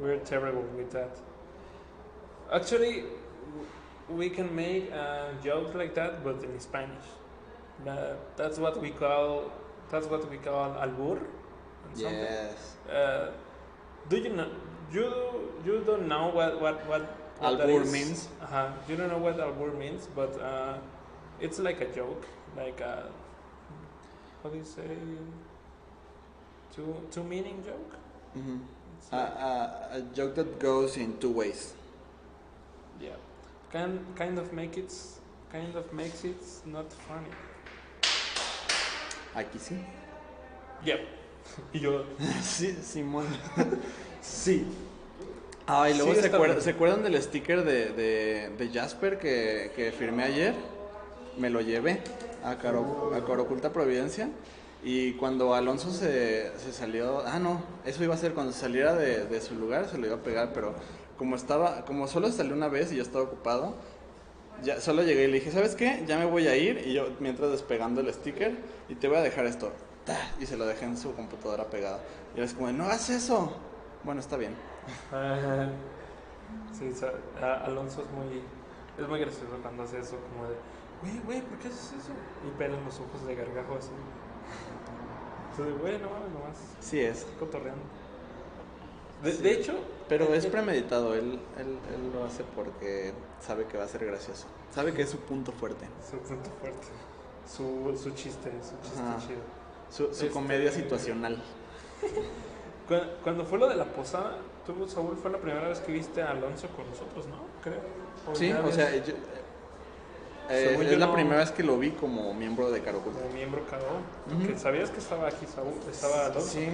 [0.00, 1.18] we're terrible with that.
[2.52, 3.04] Actually,
[4.08, 7.06] we can make a joke like that, but in Spanish.
[7.84, 9.50] That, that's what we call
[9.90, 11.18] that's what we call albur.
[11.18, 12.18] and something.
[12.18, 12.76] Yes.
[12.90, 13.30] Uh,
[14.08, 14.48] do you know?
[14.92, 15.08] You
[15.64, 17.02] you don't know what what what,
[17.40, 18.28] Albur means?
[18.42, 18.68] Uh-huh.
[18.88, 20.78] You don't know what albur means, but uh,
[21.40, 23.08] it's like a joke, like a
[24.42, 24.88] how do you say?
[26.74, 27.96] Two two meaning joke.
[28.36, 28.60] Mhm.
[29.12, 31.74] A, like- a joke that goes in two ways.
[33.72, 34.92] Yeah, kind of make it
[35.50, 37.28] kind of makes it not funny.
[39.34, 39.76] Aquí sí.
[40.84, 41.00] Yep.
[41.72, 42.04] y yo
[42.42, 43.26] Sí, Simón.
[44.20, 44.64] sí.
[45.66, 46.60] Ah, y Sí, luego se, acuerdan, bien.
[46.62, 50.54] ¿se acuerdan del sticker de, de, de Jasper que, que firmé ayer?
[51.38, 52.02] Me lo llevé
[52.44, 54.28] a Caro, a Caro Oculta Providencia.
[54.84, 59.24] Y cuando Alonso se, se salió, ah no, eso iba a ser cuando saliera de,
[59.26, 60.74] de su lugar, se lo iba a pegar, pero
[61.22, 63.76] como estaba, como solo salió una vez y yo estaba ocupado,
[64.60, 66.02] ya solo llegué y le dije, ¿sabes qué?
[66.04, 68.58] Ya me voy a ir y yo mientras despegando el sticker
[68.88, 69.70] y te voy a dejar esto.
[70.40, 72.00] Y se lo dejé en su computadora pegado.
[72.34, 73.56] Y él es como, no hagas eso.
[74.02, 74.56] Bueno, está bien.
[76.76, 76.90] Sí,
[77.40, 78.42] Alonso es muy,
[78.98, 80.56] es muy gracioso cuando hace eso, como de,
[81.02, 82.10] güey, güey, ¿por qué haces eso?
[82.44, 83.90] Y pelan los ojos de gargajo así.
[85.52, 87.26] Entonces, güey, no mames, nomás, Sí es.
[87.38, 87.82] cotorreando.
[89.22, 89.42] De, Sí.
[89.42, 89.72] de hecho,
[90.08, 94.46] Pero es premeditado, él, él, él lo hace porque sabe que va a ser gracioso.
[94.74, 95.86] Sabe que es su punto fuerte.
[96.10, 96.86] su punto fuerte,
[97.46, 99.18] su, su chiste, su chiste Ajá.
[99.18, 99.40] chido.
[99.90, 101.42] Su, su Este- comedia situacional.
[102.88, 106.20] Cu- Cuando fue lo de la posada, tú, Saúl, fue la primera vez que viste
[106.22, 107.36] a Alonso con nosotros, ¿no?
[107.62, 107.80] Creo.
[108.34, 109.14] Sí, o sea, yo-
[110.50, 113.18] eh, es yo la no- primera vez que lo vi como miembro de Caro como
[113.32, 113.62] miembro.
[114.46, 115.74] Que ¿Sabías que estaba aquí Saúl?
[115.90, 116.48] Estaba Alonso.
[116.48, 116.68] Sí,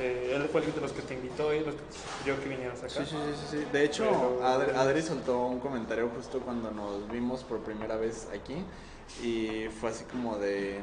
[0.00, 2.78] Eh, él fue el de los que te invitó y los que sugirió que vinieras
[2.78, 2.88] acá.
[2.88, 3.66] Sí, sí, sí, sí, sí.
[3.72, 8.28] De hecho, Pero- Adri, Adri soltó un comentario justo cuando nos vimos por primera vez
[8.32, 8.64] aquí
[9.24, 10.80] y fue así como de...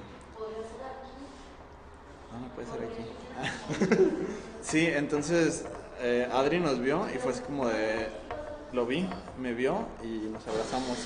[2.32, 4.16] No, no puede ser aquí.
[4.62, 5.64] sí, entonces
[6.02, 8.08] eh, Adri nos vio y fue así como de...
[8.74, 9.08] Lo vi,
[9.40, 10.98] me vio y nos abrazamos.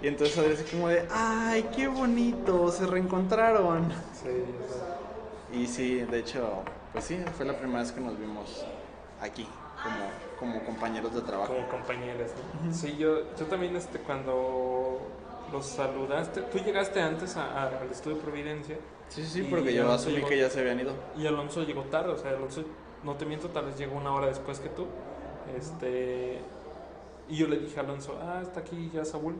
[0.00, 1.08] Y entonces Adri así como de...
[1.10, 2.70] ¡Ay, qué bonito!
[2.70, 3.90] Se reencontraron.
[4.14, 4.28] Sí,
[4.68, 6.62] sea, Y sí, de hecho,
[6.98, 8.64] pues sí, fue la primera vez que nos vimos
[9.20, 9.46] aquí,
[9.82, 10.10] como,
[10.54, 11.54] como compañeros de trabajo.
[11.54, 12.30] como compañeros.
[12.64, 12.72] ¿no?
[12.72, 15.00] Sí, yo, yo también este, cuando
[15.52, 18.76] los saludaste, tú llegaste antes a- a- al estudio Providencia
[19.08, 20.92] Sí, sí, sí, porque yo asumí llegó- que ya se habían ido.
[21.16, 22.62] y Alonso llegó tarde, o sea, Alonso,
[23.04, 24.86] no te miento, tal vez llegó una hora después que tú.
[25.56, 26.40] Este,
[27.28, 29.34] y yo le dije a Alonso, ah, está aquí ya Saúl.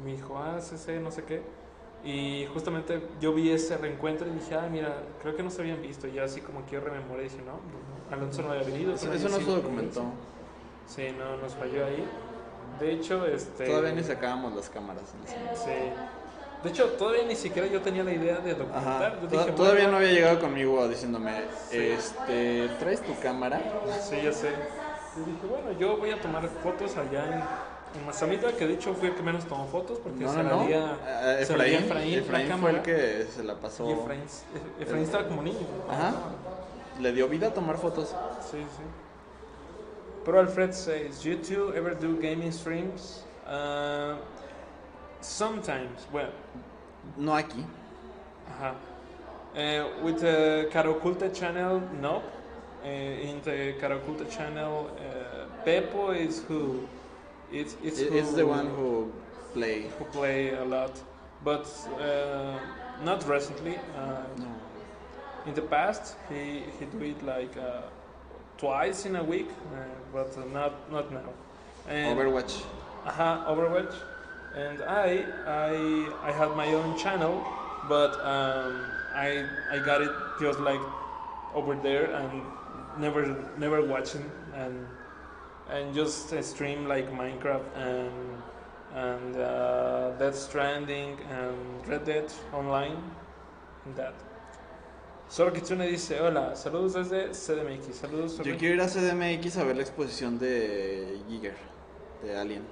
[0.00, 1.42] Y me dijo, ah, sí, sí, no sé qué.
[2.04, 5.82] Y justamente yo vi ese reencuentro y dije, ah, mira, creo que no se habían
[5.82, 6.06] visto.
[6.06, 8.94] Y ya así como que yo rememoré y dije, no, no, Alonso no había venido.
[8.94, 10.04] Eso, no sí se documentó.
[10.86, 12.06] Sí, no, nos falló ahí.
[12.78, 13.64] De hecho, este...
[13.66, 15.14] Todavía ni sacábamos las cámaras.
[15.18, 15.60] en ese momento.
[15.64, 16.62] Sí.
[16.62, 19.02] De hecho, todavía ni siquiera yo tenía la idea de documentar.
[19.12, 19.20] Ajá.
[19.22, 21.76] Yo Toda- dije, todavía bueno, no había llegado conmigo diciéndome, Sí.
[21.78, 23.60] este, ¿traes tu cámara?
[24.00, 24.48] Sí, ya sé.
[25.16, 27.42] Y dije, bueno, yo voy a tomar fotos allá en,
[27.98, 30.50] en Mazamita, que de hecho fui el que menos tomó fotos porque No, se la
[30.50, 30.66] no.
[30.66, 33.42] di a- Eh, se la di a Efraín, Efraín, la Efraín fue el que se
[33.44, 33.88] la pasó.
[33.88, 34.22] Y Efraín,
[34.80, 35.66] Efraín estaba como niño.
[35.90, 36.14] Ajá.
[37.00, 38.14] Le dio vida a tomar fotos.
[38.50, 38.82] Sí, sí.
[40.24, 43.24] Pro Alfred says, you two ever do gaming streams?
[43.46, 44.16] Uh,
[45.20, 46.30] sometimes, well,
[47.16, 47.64] No aquí.
[48.48, 48.74] uh-huh.
[49.54, 52.22] Uh, with the Karaokulta channel, no.
[52.84, 56.86] Uh, in the Karaokulta channel, uh, Beppo is who?
[57.52, 59.12] It's, it's, It- who, the one who
[59.52, 59.82] play.
[59.98, 60.92] who play a lot,
[61.44, 61.66] but
[62.00, 62.58] uh,
[63.04, 63.76] not recently.
[63.96, 64.46] Uh, No.
[65.46, 67.82] in the past, he he do it like uh,
[68.58, 69.78] twice in a week, uh,
[70.12, 71.28] but not not now.
[71.88, 72.64] And, Overwatch.
[73.06, 73.94] Aha, Overwatch.
[74.56, 77.44] And I, I, I had my own channel,
[77.88, 80.80] but um, I, I got it just like
[81.54, 82.42] over there and
[82.98, 83.22] never,
[83.58, 84.86] never watching and,
[85.70, 88.42] and just stream like Minecraft and,
[88.94, 92.96] and uh, Death Stranding and Red Dead Online
[93.84, 94.14] and that.
[95.28, 98.36] Solo Kitsune dice, hola, saludos desde CDMX, saludos.
[98.44, 101.56] Yo quiero ir a CDMX a ver la exposición de Giger,
[102.22, 102.62] de Alien.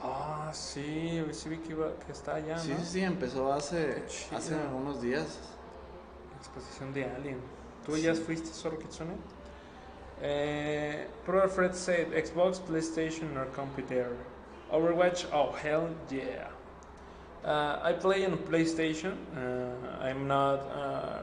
[0.00, 2.78] Ah, sí, sí vi que, iba, que está allá, Sí, ¿no?
[2.78, 5.40] sí, sí, empezó hace, hace unos días.
[6.38, 7.38] Exposición de Alien.
[7.84, 8.02] ¿Tú Sí.
[8.02, 9.14] ya fuiste solo Kitsune?
[10.20, 14.16] Pro Alfred said Xbox, PlayStation, or computer.
[14.72, 15.26] Overwatch?
[15.32, 16.48] Oh hell yeah!
[17.44, 19.16] Uh, I play on PlayStation.
[19.34, 20.60] Uh, I'm not.
[20.70, 21.22] Uh,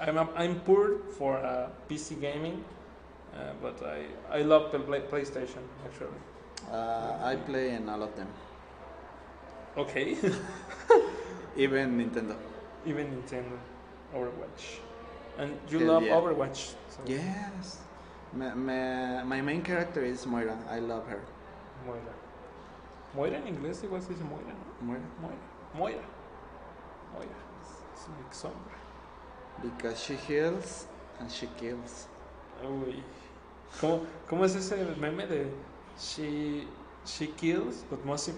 [0.00, 2.62] I'm I'm poor for uh, PC gaming,
[3.34, 6.20] uh, but I I love the play, PlayStation actually.
[6.70, 8.28] Uh, I play in all of them.
[9.76, 10.16] Okay.
[11.56, 12.36] Even Nintendo.
[12.84, 13.58] Even Nintendo,
[14.14, 14.78] Overwatch,
[15.38, 16.14] and you Hell love yeah.
[16.14, 16.74] Overwatch.
[16.88, 17.00] So.
[17.06, 17.78] Yes.
[18.32, 20.56] My, my, my main character is Moira.
[20.70, 21.20] I love her.
[21.86, 22.12] Moira.
[23.14, 24.86] Moira en inglés igual se dice Moira, ¿no?
[24.86, 25.04] Moira.
[25.20, 25.36] Moira.
[25.74, 26.04] Moira.
[27.14, 27.36] Moira.
[27.94, 28.76] Es, mi sombra.
[29.62, 30.86] Because she heals
[31.20, 32.08] and she kills.
[32.62, 33.02] Uy.
[33.80, 35.46] ¿Cómo, ¿Cómo es ese meme de
[35.98, 36.66] she
[37.04, 38.30] she kills but most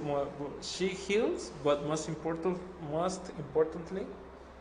[0.63, 2.59] she heals but most important
[2.91, 4.07] most importantly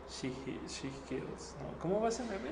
[0.08, 1.54] she he- she kills.
[1.60, 1.74] ¿no?
[1.82, 2.50] ¿Cómo va ese meme?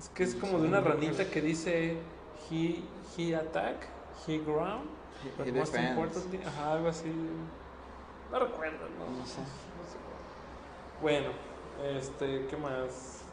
[0.00, 1.98] Es que es como de una ranita que dice
[2.50, 2.82] he
[3.18, 3.86] he attack,
[4.26, 4.88] he ground,
[5.36, 7.12] but He most importantly, ajá, algo así.
[8.32, 9.40] No recuerdo, no, No sé.
[9.40, 9.98] no sé.
[11.02, 11.28] Bueno,
[11.98, 13.24] este, ¿qué más?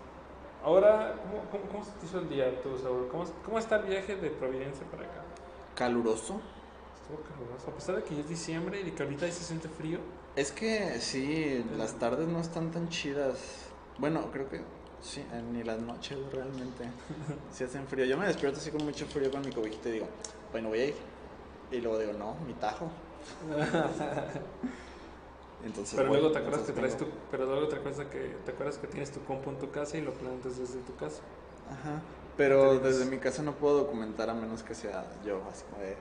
[0.61, 3.07] Ahora, ¿cómo, cómo, cómo se te hizo el día tú, Saúl?
[3.09, 5.23] ¿Cómo, ¿Cómo está el viaje de Providencia para acá?
[5.73, 6.41] Caluroso.
[7.01, 9.45] Estuvo caluroso, a pesar de que ya es diciembre y de que ahorita ahí se
[9.45, 9.99] siente frío.
[10.35, 13.69] Es que sí, las tardes no están tan chidas.
[13.99, 14.59] Bueno, creo que
[15.01, 16.85] sí, ni las noches realmente.
[17.51, 18.05] Si hacen frío.
[18.05, 20.07] Yo me despierto así con mucho frío con mi cobijita y digo,
[20.51, 20.95] bueno, voy a ir.
[21.71, 22.89] Y luego digo, no, mi tajo.
[25.65, 28.77] Entonces, pero luego te acuerdas que traes tu, pero luego te acuerdas que te acuerdas
[28.77, 31.21] que tienes tu compu en tu casa y lo plantas desde tu casa.
[31.69, 31.99] Ajá.
[32.37, 35.97] Pero desde mi casa no puedo documentar a menos que sea yo, así como de,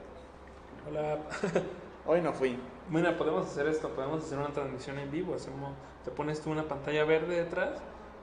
[0.86, 1.18] Hola.
[2.06, 2.58] hoy no fui.
[2.90, 5.72] Mira, podemos hacer esto, podemos hacer una transmisión en vivo, hacemos,
[6.04, 7.80] te pones tú una pantalla verde detrás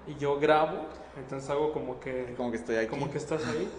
[0.07, 0.77] y yo grabo,
[1.17, 2.87] entonces hago como que Como que estoy aquí.
[2.87, 3.69] como que estás ahí.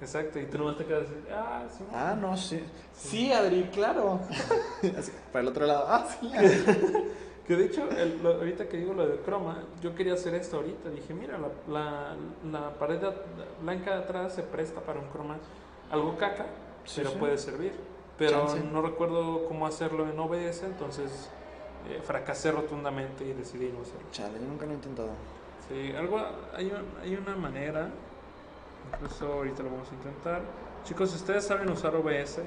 [0.00, 1.84] Exacto, y tú nomás te quedas así, ah, sí.
[1.92, 2.62] Ah, no, sí.
[2.92, 4.20] Sí, Adri, claro.
[4.98, 6.30] Así, para el otro lado, ah, sí.
[7.46, 10.56] Que de hecho, el- lo- ahorita que digo lo de croma, yo quería hacer esto
[10.56, 10.88] ahorita.
[10.88, 12.16] Dije, mira, la, la,
[12.50, 12.98] la pared
[13.62, 15.36] blanca de atrás se presta para un croma.
[15.90, 16.46] Algo caca,
[16.86, 17.16] Sí, pero sí.
[17.18, 17.72] puede servir.
[18.16, 18.60] Pero Chance.
[18.72, 21.28] no recuerdo cómo hacerlo en OBS, entonces
[21.90, 24.06] eh, fracasé rotundamente y decidí no hacerlo.
[24.10, 25.10] Chale, yo nunca lo he intentado.
[25.68, 26.20] Sí, algo,
[26.54, 27.88] hay, un- hay una manera,
[28.92, 30.42] incluso ahorita lo vamos a intentar.
[30.84, 32.42] Chicos, si ustedes saben usar OBS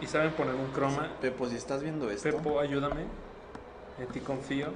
[0.00, 3.04] y saben poner un croma, Pepo, si estás viendo esto, Pepo, ayúdame.
[3.98, 4.68] En ti confío.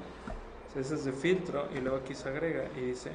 [0.74, 3.10] Ese es de filtro y luego aquí se agrega y dice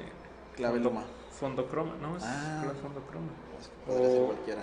[0.54, 1.04] clave fondo, Luma.
[1.30, 2.16] fondo croma, ¿no?
[2.18, 2.58] Es Ah.
[2.62, 3.28] clave fondo croma.
[3.86, 4.62] Podría ser O- cualquiera.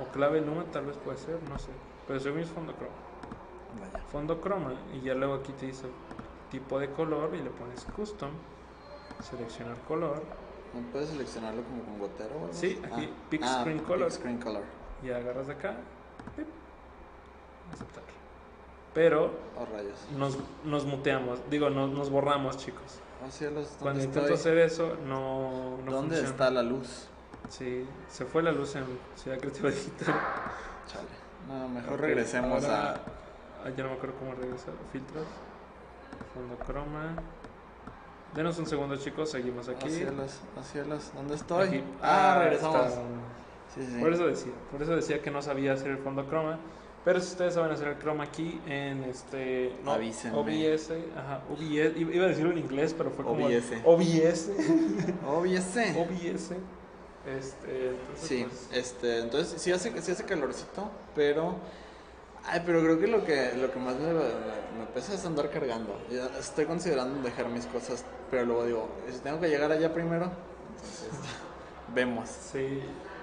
[0.00, 1.70] O clave Luma tal vez puede ser, no sé.
[2.06, 2.94] Pero según es fondo croma.
[3.92, 4.04] Vaya.
[4.06, 5.86] Fondo croma y ya luego aquí te dice
[6.52, 8.30] tipo de color y le pones custom.
[9.22, 10.22] Seleccionar color
[10.74, 13.24] ¿No puedes seleccionarlo como con gotero o algo Sí, aquí, Ah.
[13.28, 14.10] Pick Ah, Screen Pick Color.
[14.12, 14.62] Screen Color.
[15.02, 15.74] y agarras de acá.
[16.36, 16.46] pip,
[17.72, 18.02] Aceptar.
[18.94, 19.98] Pero Oh, rayos.
[20.16, 23.00] nos, nos muteamos, digo, nos, nos borramos, chicos.
[23.26, 24.52] Oh, cielos, Cuando ¿dónde intento estoy?
[24.52, 26.28] hacer eso, no, no ¿Dónde funciona.
[26.28, 27.08] está la luz?
[27.48, 28.84] Sí, se fue la luz en
[29.16, 30.14] Ciudad Creativa Digital.
[30.86, 31.08] Chale.
[31.48, 32.94] No, mejor regresemos ahora- a...
[33.66, 34.72] ah, ya no me acuerdo cómo regresar.
[34.92, 35.26] Filtros.
[36.34, 37.14] Fondo croma.
[38.34, 39.30] Denos un segundo, chicos.
[39.30, 39.90] Seguimos aquí.
[39.90, 41.68] cielos, oh, cielos, ¿dónde estoy?
[41.68, 41.84] Aquí.
[42.00, 42.92] Ah, Ah, regresamos.
[43.74, 44.00] Sí, sí.
[44.00, 46.58] Por eso decía, por eso decía que no sabía hacer el fondo croma.
[47.04, 50.36] Pero si ustedes saben hacer el croma aquí en este no, Avísenme.
[50.36, 53.72] OBS, ajá, OBS, iba iba a decirlo en inglés, pero fue como OBS.
[53.84, 54.50] OBS,
[55.26, 55.76] OBS.
[55.96, 56.52] OBS.
[57.26, 61.56] Este, entonces Sí, pues, este, entonces sí hace, sí hace calorcito, pero...
[62.46, 65.98] Ay, pero creo que lo que, lo que más me, me pesa es andar cargando.
[66.10, 70.30] Ya estoy considerando dejar mis cosas, pero luego digo, si tengo que llegar allá primero,
[70.70, 71.10] entonces
[71.94, 72.28] vemos.
[72.30, 72.82] Sí,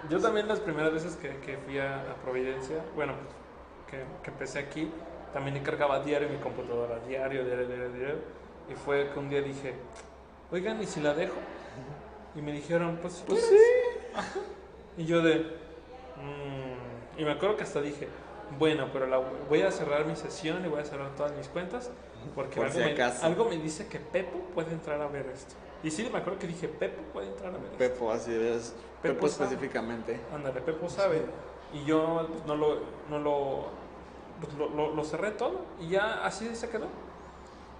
[0.10, 3.36] yo también las primeras veces que, que fui a, a Providencia, bueno, pues,
[3.90, 4.92] que, que empecé aquí,
[5.34, 8.16] también cargaba diario mi computadora, diario, diario, diario, diario.
[8.70, 9.74] Y fue que un día dije,
[10.52, 11.36] oigan, ¿y si la dejo?
[12.36, 13.58] Y me dijeron, pues, pues sí.
[14.14, 14.40] Ajá.
[14.98, 15.40] Y yo de,
[16.18, 17.20] "Mm".
[17.20, 18.08] y me acuerdo que hasta dije,
[18.58, 19.18] bueno, pero la,
[19.50, 21.90] voy a cerrar mi sesión y voy a cerrar todas mis cuentas,
[22.36, 23.26] porque Por algo, si me, acaso.
[23.26, 25.56] algo me dice que Pepo puede entrar a ver esto.
[25.84, 27.78] Y sí, me acuerdo que dije, Pepo puede entrar a ver esto.
[27.78, 28.74] Pepo, así es.
[29.02, 30.20] Pepo Pepo específicamente.
[30.34, 31.24] Ándale, Pepo sabe.
[31.74, 32.78] Y yo pues, no lo,
[33.10, 33.66] no lo,
[34.42, 36.88] pues, lo, lo- lo cerré todo y ya así se quedó.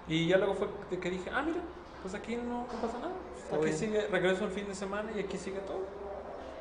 [0.08, 1.60] Y ya luego fue de que dije, ah, mira,
[2.02, 3.14] pues aquí no, no pasa nada.
[3.60, 5.80] Aquí sigue, regreso el fin de semana y aquí sigue todo.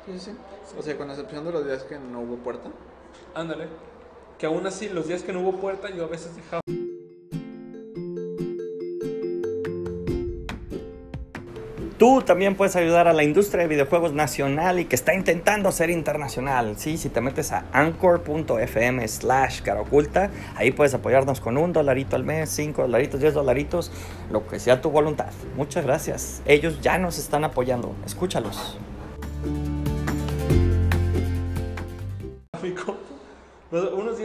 [0.05, 0.37] Sí, sí.
[0.77, 2.69] O sea, con excepción de los días que no hubo puerta.
[3.35, 3.67] Ándale.
[4.37, 6.61] Que aún así, los días que no hubo puerta, yo a veces dejaba.
[11.97, 15.89] Tú también puedes ayudar a la industria de videojuegos nacional y que está intentando ser
[15.89, 16.75] internacional.
[16.77, 22.15] Sí, si te metes a anchor.fm slash cara oculta, ahí puedes apoyarnos con un dolarito
[22.15, 23.91] al mes, cinco dolaritos, diez dolaritos,
[24.29, 25.31] lo que sea tu voluntad.
[25.55, 26.43] Muchas gracias.
[26.45, 27.95] Ellos ya nos están apoyando.
[28.05, 28.77] Escúchalos.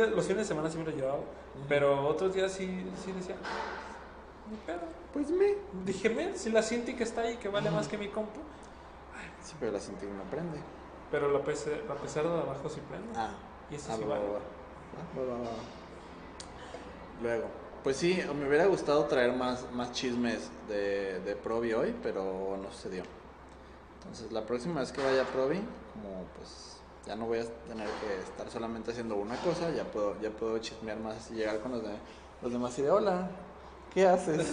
[0.06, 1.18] Días, los fines de semana sí me lo llevaba,
[1.68, 3.36] pero otros días sí, sí decía,
[4.50, 4.80] ni pedo.
[5.12, 5.56] Pues me.
[5.84, 8.40] Dije, "Men, si la Cinti que está ahí, que vale más que mi compu,
[9.42, 10.58] Sí, pero la sentí no prende.
[11.10, 13.08] pero la, PC, la PC de abajo sí prende.
[13.16, 13.30] Ah.
[13.70, 14.24] Y eso ah, sí va, vale.
[14.26, 14.38] va, va.
[14.38, 15.50] Ah, va, va, va.
[17.22, 17.46] Luego.
[17.82, 22.70] Pues sí, me hubiera gustado traer más, más chismes de, de Provi hoy, pero no
[22.70, 23.02] sucedió.
[23.98, 25.56] Entonces, la próxima vez que vaya a Provi,
[25.92, 26.71] como pues
[27.06, 30.58] ya no voy a tener que estar solamente haciendo una cosa, ya puedo, ya puedo
[30.58, 31.90] chismear más y llegar con los, de,
[32.42, 33.28] los demás y de hola,
[33.92, 34.46] ¿qué haces?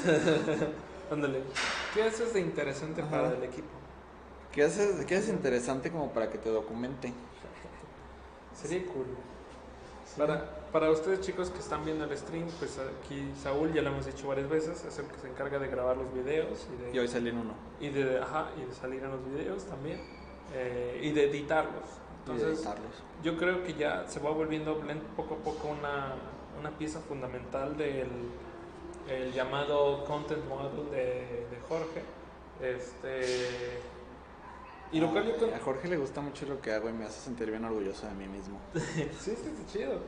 [1.11, 1.41] Ándale.
[1.93, 3.11] ¿Qué haces de interesante Ajá.
[3.11, 3.67] para el equipo?
[4.51, 7.13] ¿Qué haces, ¿Qué haces interesante como para que te documente?
[8.59, 9.05] Sería cool.
[10.17, 14.07] Para, para ustedes chicos que están viendo el stream, pues aquí Saúl, ya lo hemos
[14.07, 16.99] dicho varias veces, es el que se encarga de grabar los videos y de, Y
[16.99, 17.53] hoy salí en uno.
[17.79, 19.99] y de, ajá, y de salir en los videos también
[20.53, 21.85] eh, y de editarlos.
[22.19, 22.67] Entonces,
[23.23, 26.13] yo creo que ya se va volviendo Blend poco a poco una,
[26.59, 28.07] una pieza fundamental del
[29.09, 32.03] el llamado content model de, de Jorge.
[32.61, 33.79] Este,
[34.91, 37.19] y lo cual yo A Jorge le gusta mucho lo que hago y me hace
[37.21, 38.59] sentir bien orgulloso de mí mismo.
[38.73, 39.99] Sí, sí, está chido.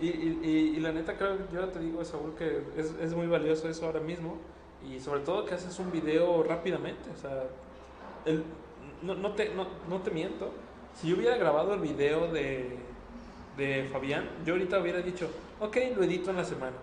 [0.00, 3.26] Y, y, y, y la neta, creo, yo te digo, Saúl, que es, es muy
[3.26, 4.36] valioso eso ahora mismo.
[4.88, 7.10] Y sobre todo que haces un video rápidamente.
[7.10, 7.44] O sea,
[8.24, 8.44] el-
[9.02, 10.50] no, no, te, no, no te miento.
[11.00, 12.76] Si yo hubiera grabado el video de,
[13.56, 15.28] de Fabián, yo ahorita hubiera dicho,
[15.60, 16.76] ok, lo edito en la semana.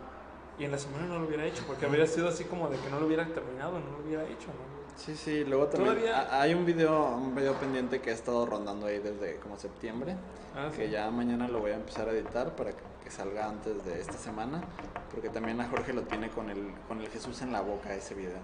[0.58, 2.90] Y en la semana no lo hubiera hecho, porque habría sido así como de que
[2.90, 4.48] no lo hubiera terminado, no lo hubiera hecho.
[4.48, 4.76] ¿no?
[4.96, 8.46] Sí, sí, luego también Todavía- ha- hay un video, un video pendiente que he estado
[8.46, 10.16] rondando ahí desde como septiembre,
[10.56, 10.92] Ah, que sí.
[10.92, 14.14] ya mañana lo voy a empezar a editar para que que salga antes de esta
[14.18, 14.64] semana,
[15.12, 18.16] porque también a Jorge lo tiene con el, con el Jesús en la boca ese
[18.16, 18.40] video.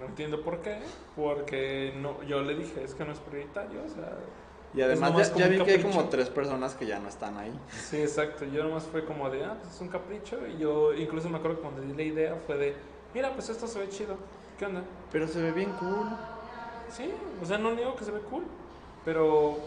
[0.00, 0.80] No entiendo por qué,
[1.14, 4.16] porque no, yo le dije, es que no es prioritario, o sea...
[4.72, 7.52] Y además ya, ya vi que hay como tres personas que ya no están ahí.
[7.70, 11.28] Sí, exacto, yo nomás fue como de, ah, pues es un capricho, y yo incluso
[11.28, 12.76] me acuerdo que cuando di la idea fue de,
[13.12, 14.16] mira, pues esto se ve chido,
[14.58, 14.82] ¿qué onda?
[15.10, 16.06] Pero se ve bien cool.
[16.88, 18.44] Sí, o sea, no niego que se ve cool,
[19.04, 19.58] pero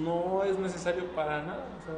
[0.00, 1.94] no es necesario para nada, o sea...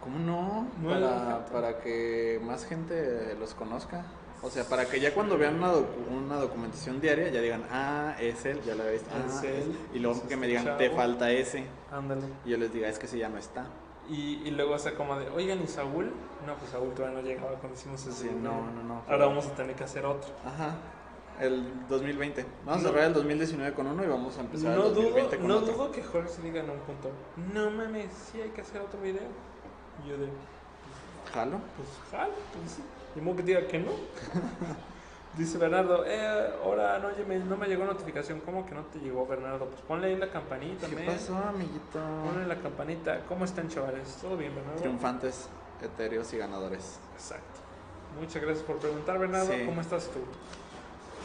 [0.00, 0.68] ¿Cómo no?
[0.80, 4.04] No para, para que más gente los conozca.
[4.42, 8.14] O sea, para que ya cuando vean una, docu- una documentación diaria ya digan, ah,
[8.20, 9.08] es él, ya lo había visto.
[9.26, 10.96] Es ah, él, Y luego es que me este digan, te chavo".
[10.96, 11.64] falta ese.
[11.90, 12.22] Ándale.
[12.44, 13.66] Y yo les diga, es que ese ya no está.
[14.08, 16.12] Y, y luego hace como de, oigan, ¿y Saúl?
[16.46, 19.02] No, pues Saúl todavía no llegaba cuando hicimos ese Sí, no, no, no.
[19.08, 20.30] Ahora vamos a tener que hacer otro.
[20.44, 20.76] Ajá.
[21.40, 22.46] El 2020.
[22.64, 22.88] Vamos No.
[22.88, 25.48] a cerrar el 2019 con uno y vamos a empezar No el 2020 dudo, con
[25.48, 25.74] no otro.
[25.74, 27.10] dudo que Jorge se diga en un punto,
[27.52, 29.22] no mames, sí hay que hacer otro video.
[30.04, 30.28] Y yo de,
[31.34, 31.58] Jalo.
[31.76, 32.82] pues jal, pues sí.
[33.16, 33.90] Y modo que diga que no.
[35.36, 38.40] Dice Bernardo, eh, ahora no, me- no me llegó notificación.
[38.40, 39.66] ¿Cómo que no te llegó, Bernardo?
[39.66, 41.98] Pues ponle ahí la campanita, ¿Qué pasó, amiguito?
[42.24, 43.20] Ponle la campanita.
[43.28, 44.16] ¿Cómo están, chavales?
[44.22, 44.80] ¿Todo bien, Bernardo?
[44.80, 45.48] Triunfantes,
[45.82, 46.98] etéreos y ganadores.
[47.14, 47.60] Exacto.
[48.18, 49.52] Muchas gracias por preguntar, Bernardo.
[49.52, 49.64] Sí.
[49.66, 50.20] ¿Cómo estás tú?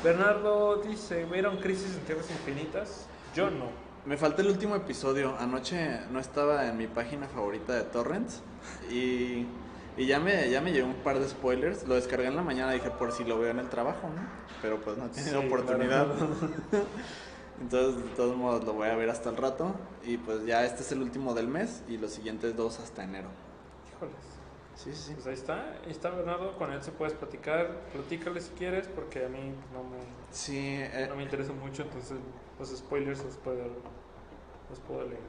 [0.04, 3.06] Bernardo dice, ¿vieron Crisis en Tierras Infinitas?
[3.36, 3.66] Yo no.
[4.06, 5.36] Me falta el último episodio.
[5.40, 8.42] Anoche no estaba en mi página favorita de Torrents
[8.90, 9.46] y,
[9.98, 11.88] y ya, me, ya me llegó un par de spoilers.
[11.88, 14.22] Lo descargué en la mañana, dije por si lo veo en el trabajo, ¿no?
[14.62, 16.08] Pero pues no he tenido Sí, oportunidad.
[16.08, 16.36] claro.
[17.62, 19.76] Entonces, de todos modos, lo voy a ver hasta el rato.
[20.04, 23.28] Y pues ya este es el último del mes y los siguientes dos hasta enero.
[23.96, 24.16] Híjoles.
[24.76, 25.14] Sí, sí, sí.
[25.14, 29.26] Pues ahí está, ahí está Bernardo, con él se puedes platicar, platícale si quieres, porque
[29.26, 29.98] a mí no me,
[30.32, 32.18] Sí, eh, no me interesa mucho, entonces
[32.58, 33.64] los spoilers los puedo,
[34.70, 35.20] los puedo leer.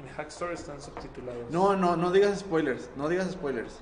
[0.00, 1.50] En Hackstore están subtitulados.
[1.50, 2.90] no, no, no digas spoilers.
[2.96, 3.80] No digas spoilers.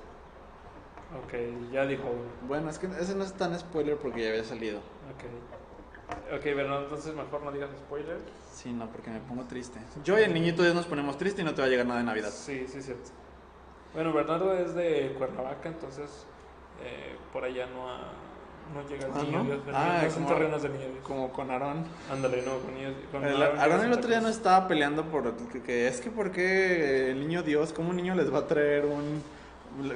[1.25, 1.33] Ok,
[1.71, 2.03] ya dijo.
[2.47, 4.79] Bueno, es que ese no es tan spoiler porque ya había salido.
[4.79, 6.35] Ok.
[6.37, 8.21] Ok, Bernardo, entonces mejor no digas spoilers.
[8.51, 9.79] Sí, no, porque me pongo triste.
[10.03, 11.99] Yo y el niñito Dios nos ponemos triste y no te va a llegar nada
[11.99, 12.29] de Navidad.
[12.31, 13.09] Sí, sí, cierto.
[13.93, 16.25] Bueno, Bernardo es de Cuernavaca, entonces
[16.83, 18.11] eh, por allá no, ha-
[18.73, 19.43] no llega el Ah, niño ¿no?
[19.45, 19.59] Dios.
[19.73, 21.03] Ah, en como- terrenos de niño Dios.
[21.03, 21.85] Como con Aarón.
[22.11, 22.93] Ándale, no, con niños.
[23.11, 26.09] Con El- Aaron Aarón el otro día no estaba peleando por que, que es que
[26.11, 29.21] porque el niño Dios, ¿cómo un niño les va a traer un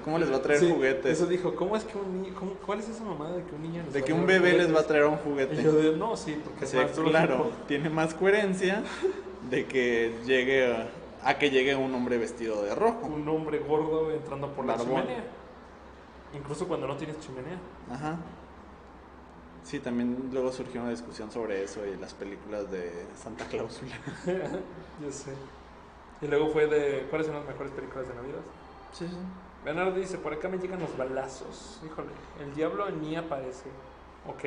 [0.03, 1.12] cómo les va a traer Sí, juguetes?
[1.19, 3.62] Eso dijo, ¿cómo es que un niño, cómo- cuál es esa mamada de que un
[3.62, 5.62] niño les De va que un bebé les va a traer un Y juguete.
[5.63, 7.56] yo no, sí, porque es Sí, más claro, lógico.
[7.67, 8.82] tiene más coherencia
[9.51, 10.88] de que llegue a,
[11.23, 13.06] a que llegue un hombre vestido de rojo.
[13.06, 15.23] Un hombre gordo entrando por la chimenea.
[16.34, 17.58] Incluso cuando no tienes chimenea.
[17.91, 18.17] Ajá.
[19.67, 23.97] Sí, también luego surgió una discusión sobre eso y las películas de Santa Clausula.
[25.03, 25.34] Yo sé.
[26.21, 28.39] Y luego fue de, ¿cuáles son las mejores películas de Navidad?
[28.93, 29.17] Sí, sí.
[29.65, 31.82] Bernardo dice, por acá me llegan los balazos.
[31.86, 32.08] Híjole,
[32.39, 33.65] el diablo ni aparece.
[34.25, 34.45] ¿Ok?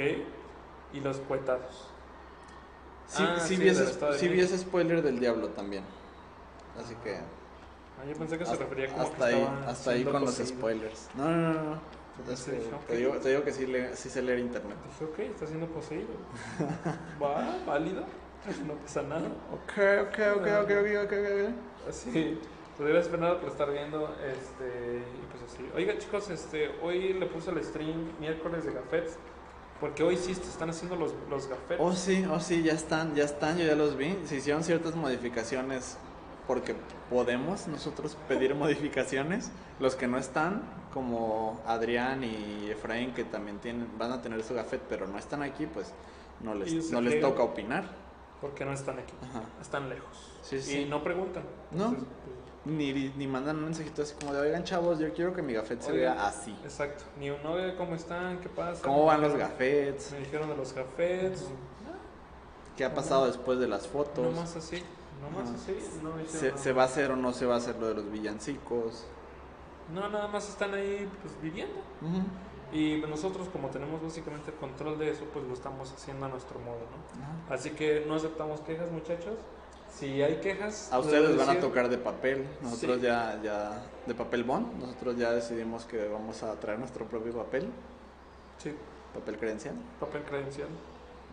[0.95, 1.89] Y los cuetados.
[3.07, 5.85] Sí, Ah, sí, sí, vi ese, sí vi ese spoiler del diablo también.
[6.83, 10.05] Así que Ah, yo pensé que se hasta, refería como hasta que ahí, hasta ahí
[10.05, 10.57] con los poseído.
[10.59, 11.09] spoilers.
[11.15, 12.00] No, no, no, no.
[12.87, 14.77] Te, digo, te digo que sí, le, sí sé leer internet.
[14.89, 16.09] Dije, ok, está siendo poseído.
[17.23, 18.05] Va, válido.
[18.67, 19.29] No pasa nada.
[19.53, 21.89] Ok, ok, ok, ok, ok, ok, ok.
[21.89, 22.39] Así.
[22.77, 24.17] Pues gracias Bernardo por estar viendo.
[24.25, 25.69] Este, y pues así.
[25.77, 29.19] Oiga chicos, este, hoy le puse el stream miércoles de gafetes.
[29.81, 31.79] Porque hoy sí están haciendo los, los gafetes.
[31.79, 34.19] Oh, sí, oh, sí, ya están, ya están, yo ya los vi.
[34.25, 35.97] Se hicieron ciertas modificaciones
[36.47, 36.75] porque
[37.09, 39.51] podemos nosotros pedir modificaciones.
[39.79, 44.55] Los que no están, como Adrián y Efraín, que también tienen, van a tener su
[44.55, 45.93] gafet, pero no están aquí, pues
[46.41, 47.85] no les, no les toca opinar.
[48.41, 49.13] Porque no están aquí.
[49.23, 49.43] Ajá.
[49.61, 50.33] Están lejos.
[50.43, 50.87] Sí, Y sí.
[50.89, 51.43] no preguntan.
[51.71, 51.89] No.
[51.89, 52.09] Entonces,
[52.65, 55.53] pues, Ni, ni mandan un mensajito así como de, oigan chavos, yo quiero que mi
[55.53, 56.51] gafet se vea así.
[56.65, 57.05] exacto.
[57.19, 58.39] Ni un novio, ¿cómo están?
[58.41, 58.83] ¿Qué pasa?
[58.83, 60.13] ¿Cómo van los gafets?
[60.13, 61.47] Me dijeron de los gafetes.
[62.77, 64.25] ¿Qué ha pasado después de las fotos?
[64.25, 64.83] No más así.
[65.21, 65.77] No más así.
[66.03, 66.57] No, ¿Se.
[66.57, 69.05] ¿Se va a hacer o no se va a hacer lo de los villancicos?
[69.93, 71.79] No, nada más están ahí pues, viviendo.
[72.03, 72.23] Ujú.
[72.73, 76.59] Y nosotros como tenemos básicamente el control de eso, pues lo estamos haciendo a nuestro
[76.61, 77.55] modo, ¿no?
[77.55, 79.35] Así que no aceptamos quejas, muchachos.
[79.93, 80.89] Si hay quejas...
[80.93, 83.03] A ustedes van a tocar de papel, nosotros Sí.
[83.07, 87.69] ya, ya, de papel bond, nosotros ya decidimos que vamos a traer nuestro propio papel,
[88.59, 88.73] Sí,
[89.15, 90.69] papel credencial, papel credencial.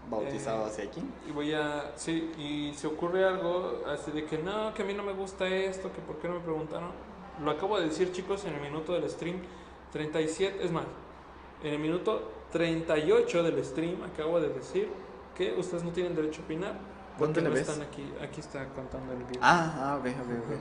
[0.09, 1.03] bautizado Eh, hacia aquí.
[1.27, 1.91] Y voy a...
[1.97, 5.47] Sí, y si ocurre algo así de que no, que a mí no me gusta
[5.47, 6.89] esto, que por qué no me preguntaron.
[7.43, 9.37] Lo acabo de decir, chicos, en el minuto del stream
[9.91, 10.85] 37, es más,
[11.63, 14.89] en el minuto 38 del stream acabo de decir
[15.35, 16.73] que ustedes no tienen derecho a opinar.
[17.19, 17.67] ¿Dónde porque le no ves?
[17.67, 19.41] están aquí, aquí está contando el video.
[19.41, 20.57] Ah, ah, ok, ok, ok.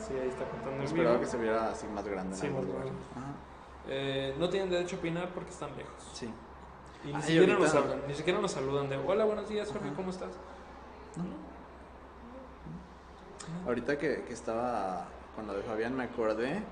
[0.00, 2.36] Sí, ahí está contando en Esperaba que se viera así más grande.
[2.36, 2.92] Sí, más grande.
[3.88, 6.10] Eh, no tienen derecho a opinar porque están lejos.
[6.12, 6.30] Sí.
[7.04, 9.86] Y ni Ay, siquiera nos hablan, ni siquiera nos saludan de hola, buenos días, Jorge,
[9.88, 9.96] Ajá.
[9.96, 10.30] ¿cómo estás?
[13.66, 15.06] Ahorita que, que estaba
[15.38, 16.64] con lo de Fabián me acordé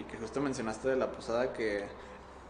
[0.00, 1.84] y que justo mencionaste de la posada que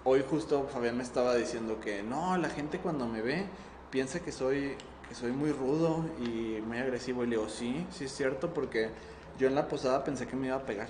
[0.05, 3.45] hoy justo Fabián me estaba diciendo que no, la gente cuando me ve
[3.91, 4.77] piensa que soy
[5.09, 8.91] que soy muy rudo y muy agresivo y le digo, sí, sí es cierto porque
[9.37, 10.87] yo en la posada pensé que me iba a pegar.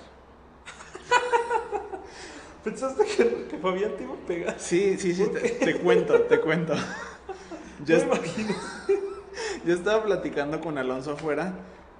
[2.63, 4.55] ¿Pensaste que, que Fabián te iba a pegar?
[4.59, 6.75] Sí, sí, sí, te, te cuento, te cuento.
[7.87, 8.07] Est-
[9.65, 11.53] yo estaba platicando con Alonso afuera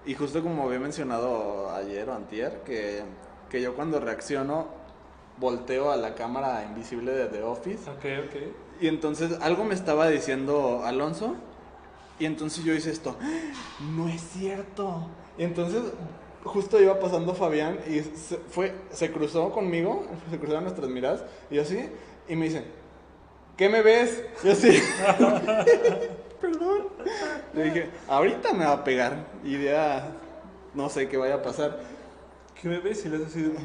[0.06, 3.04] y justo como había mencionado ayer o antier, que,
[3.50, 4.68] que yo cuando reacciono
[5.38, 8.36] volteo a la cámara invisible de The Office Ok, ok.
[8.82, 11.36] y entonces algo me estaba diciendo Alonso
[12.20, 13.18] y entonces yo hice esto,
[13.94, 15.08] no es cierto.
[15.38, 15.82] Y entonces
[16.46, 21.56] justo iba pasando Fabián y se, fue, se cruzó conmigo, se cruzaron nuestras miradas y
[21.56, 21.90] yo así,
[22.30, 22.64] y me dice,
[23.58, 24.24] ¿qué me ves?
[24.44, 24.80] Yo así,
[26.52, 26.88] perdón.
[27.54, 30.12] Le dije, ahorita me va a pegar y ya
[30.74, 31.80] no sé qué vaya a pasar.
[32.60, 33.06] ¿Qué me ves?
[33.06, 33.56] Y le has así de...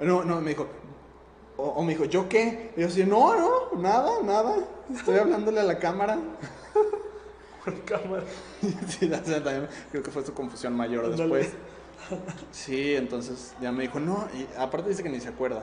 [0.00, 0.66] No, no, me dijo,
[1.56, 2.72] o, o me dijo, ¿yo qué?
[2.76, 4.56] Y yo así, no, no, nada, nada,
[4.92, 6.18] estoy hablándole a la cámara.
[7.64, 8.24] Por cámara.
[8.88, 11.52] Sí, también creo que fue su confusión mayor después.
[12.50, 15.62] Sí, entonces ya me dijo, no, y aparte dice que ni se acuerda.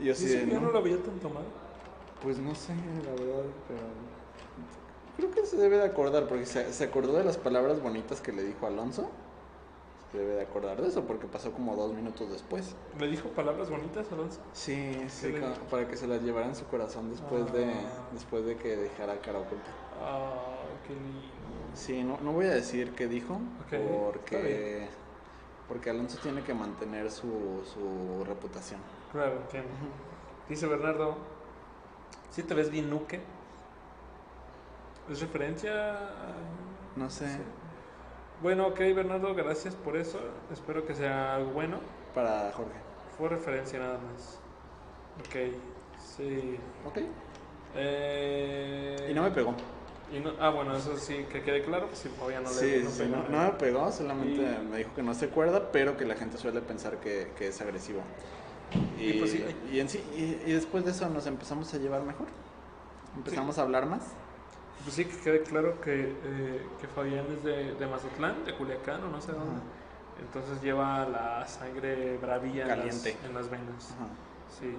[0.00, 1.46] Y yo sí, ya no, no lo había tan tomado.
[2.22, 3.80] pues no sé, la verdad, pero
[5.16, 8.32] creo que se debe de acordar, porque se, se acordó de las palabras bonitas que
[8.32, 9.10] le dijo Alonso.
[10.10, 12.74] Se debe de acordar de eso, porque pasó como dos minutos después.
[12.98, 14.40] ¿Le dijo palabras bonitas, Alonso?
[14.52, 15.34] Sí, sí,
[15.70, 18.08] para que se las llevara en su corazón después de Ah.
[18.12, 19.70] después de que dejara cara oculta.
[20.02, 20.34] Ah,
[20.86, 21.18] qué lindo.
[21.74, 23.34] Sí, no, no voy a decir qué dijo,
[23.66, 24.86] Ok, está porque,
[25.66, 28.80] porque Alonso tiene que mantener su, su reputación.
[29.12, 29.70] Claro, entiendo.
[30.46, 31.16] Dice Bernardo,
[32.30, 33.20] si te ves bien nuque.
[35.10, 35.98] ¿Es referencia?
[36.96, 37.38] No sé, Sí.
[38.42, 40.18] Bueno, ok, Bernardo, gracias por eso.
[40.52, 41.78] Espero que sea algo bueno.
[42.14, 42.72] para Jorge.
[43.16, 44.38] Fue referencia nada más.
[45.20, 45.54] Ok,
[46.16, 46.58] sí.
[46.84, 46.98] Ok.
[47.74, 49.54] Eh, Y no me pegó.
[50.12, 51.86] y no- ah, bueno, eso sí, que quede claro.
[51.86, 53.26] Pues sí, todavía no le Sí, no sí, pegó, no, ¿eh?
[53.30, 56.36] no me pegó, solamente Y- me dijo que no se acuerda, pero que la gente
[56.36, 58.00] suele pensar que, que es agresivo.
[58.98, 60.02] Y, Y pues sí, y en sí,
[60.46, 62.26] y después de eso nos empezamos a llevar mejor.
[63.16, 64.02] Empezamos a hablar más.
[64.84, 69.02] Pues sí, que quede claro que, eh, que Fabián es de, de Mazatlán, de Culiacán
[69.04, 69.60] o no sé dónde.
[69.60, 69.62] Ajá.
[70.20, 73.16] Entonces lleva la sangre bravía en las, Caliente.
[73.24, 73.92] en las venas.
[73.92, 74.06] Ajá.
[74.58, 74.76] Sí,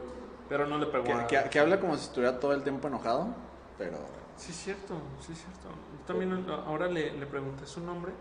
[0.49, 1.27] pero no le pegó Que, a...
[1.27, 3.27] que- que habla como si estuviera todo el tiempo enojado,
[3.77, 3.97] pero
[4.37, 5.69] Sí, es cierto, sí, es cierto.
[5.69, 8.11] Yo también ahora le, le pregunté su nombre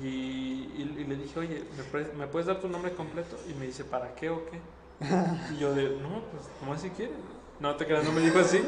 [0.00, 3.36] y, y- y le dije, oye, ¿me, pre- ¿me puedes dar tu nombre completo?
[3.50, 4.60] Y me dice, ¿para qué o qué?
[5.54, 7.16] Y yo de, no, pues, como si quieres.
[7.60, 8.62] No te creas, no me dijo así,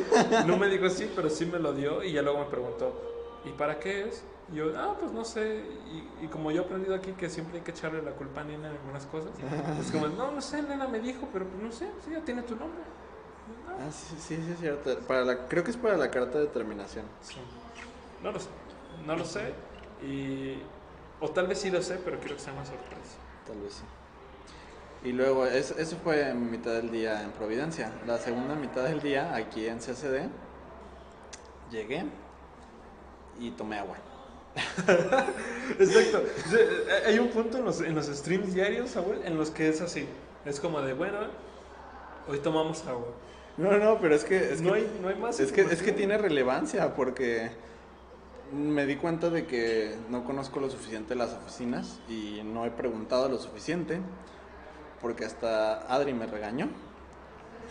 [0.46, 3.50] no me dijo así, pero sí me lo dio y ya luego me preguntó, ¿y
[3.50, 4.24] para qué es?
[4.52, 5.62] Y yo, ah, pues no sé.
[6.20, 8.44] Y, y como yo he aprendido aquí que siempre hay que echarle la culpa a
[8.44, 9.30] Nena en algunas cosas,
[9.80, 12.42] es como, no, no sé, Nena me dijo, pero pues no sé, sí, ya tiene
[12.42, 12.80] tu nombre.
[13.68, 14.98] Ah, Ah, sí, sí, sí, es cierto.
[15.06, 17.04] Para la, creo que es para la carta de terminación.
[17.22, 17.36] Sí.
[18.22, 18.48] No lo sé.
[19.06, 19.54] No lo sé.
[20.02, 20.58] Y.
[21.20, 23.16] O tal vez sí lo sé, pero quiero que sea una sorpresa.
[23.46, 23.84] Tal vez sí.
[25.04, 27.90] Y luego, es- eso fue mi mitad del día en Providencia.
[28.06, 30.28] La segunda mitad del día, aquí en CCD,
[31.70, 32.04] llegué
[33.38, 33.96] y tomé agua.
[35.78, 36.22] Exacto.
[37.06, 40.06] Hay un punto en los, en los streams diarios, Saúl, en los que es así.
[40.44, 41.18] Es como de, bueno,
[42.28, 43.06] hoy tomamos agua.
[43.56, 44.52] No, no, pero es que...
[44.52, 45.40] Es no, que, hay, no hay más.
[45.40, 47.50] es que, es que tiene relevancia porque
[48.52, 53.28] me di cuenta de que no conozco lo suficiente las oficinas y no he preguntado
[53.28, 54.00] lo suficiente
[55.00, 56.68] porque hasta Adri me regañó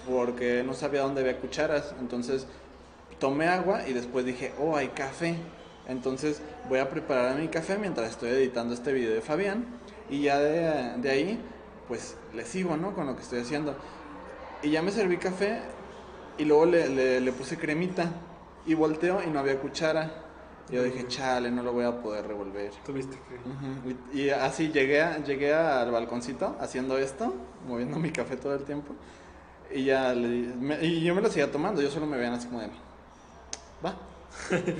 [0.07, 1.93] porque no sabía dónde había cucharas.
[1.99, 2.47] Entonces
[3.19, 5.35] tomé agua y después dije, oh, hay café.
[5.87, 9.65] Entonces voy a preparar mi café mientras estoy editando este video de Fabián
[10.09, 11.39] y ya de, ahí
[11.87, 12.93] pues le sigo, ¿no?
[12.93, 13.75] Con lo que estoy haciendo.
[14.61, 15.61] Y ya me serví café
[16.37, 18.11] y luego le puse cremita
[18.65, 20.28] y volteo y no había cuchara.
[20.71, 22.71] Yo dije, chale, no lo voy a poder revolver.
[22.85, 23.35] Tuviste que.
[23.35, 27.33] Ujú, Y, y así llegué, a- llegué al balconcito haciendo esto,
[27.67, 28.93] moviendo mi café todo el tiempo.
[29.73, 32.33] Y ya le di- me- y yo me lo seguía tomando, yo solo me veían
[32.33, 32.69] así como de,
[33.85, 33.95] va.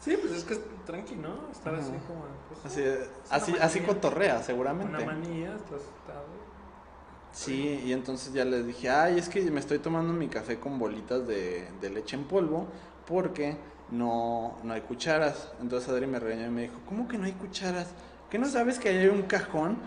[0.00, 1.48] Sí, pues es que es tranqui, ¿no?
[1.50, 2.26] Estar así como.
[2.50, 2.82] pues, Así,
[3.30, 3.94] así, una así manía.
[3.94, 5.04] cotorrea, Una seguramente.
[5.06, 5.80] manía, estás.
[5.80, 6.22] está-
[7.32, 10.78] Sí, y entonces ya les dije, ay, es que me estoy tomando mi café con
[10.78, 12.66] bolitas de, de leche en polvo
[13.06, 13.56] porque
[13.94, 15.52] no, no hay cucharas.
[15.60, 17.88] Entonces Adri me regañó y me dijo, ¿cómo que no hay cucharas?
[18.30, 19.78] ¿Qué no sabes que ahí hay un cajón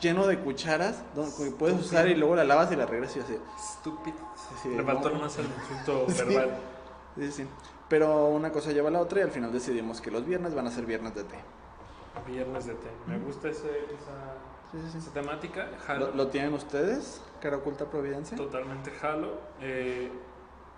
[0.00, 3.20] lleno de cucharas donde que puedes usar y luego la lavas y la regresas y
[3.20, 3.38] así.
[3.56, 4.16] Estúpido.
[4.62, 4.84] sí, Le no.
[4.84, 6.24] faltó nomás el insulto Sí.
[6.24, 6.56] verbal.
[7.16, 7.46] Sí, sí.
[7.88, 10.66] Pero una cosa lleva a la otra y al final decidimos que los viernes van
[10.66, 11.36] a ser viernes de té.
[12.26, 12.88] Viernes de té.
[13.06, 14.34] Me gusta ese, esa,
[14.72, 14.98] Sí, sí, sí.
[14.98, 15.68] esa temática.
[15.98, 17.20] ¿Lo, lo tienen ustedes?
[17.40, 18.36] Cara oculta Providencia.
[18.36, 19.38] Totalmente jalo.
[19.60, 20.10] Eh,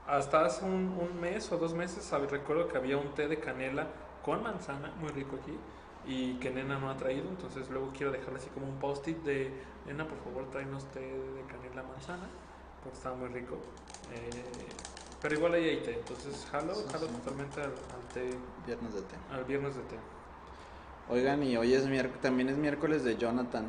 [0.06, 3.88] hasta hace un, un mes o dos meses recuerdo que había un té de canela
[4.24, 5.56] con manzana, muy rico aquí,
[6.06, 9.52] y que Nena no ha traído, entonces luego quiero dejarle así como un post-it de
[9.86, 12.26] Nena, por favor, tráenos té de canela manzana,
[12.82, 13.56] porque estaba muy rico.
[14.12, 14.30] Eh,
[15.20, 17.12] pero igual ahí hay té, entonces jalo, Sí, jalo sí.
[17.14, 18.30] totalmente al, al té,
[18.66, 19.16] Viernes de té.
[19.32, 19.96] al viernes de té.
[21.08, 23.64] Oigan, y hoy es miércoles, también es miércoles de Jonathan.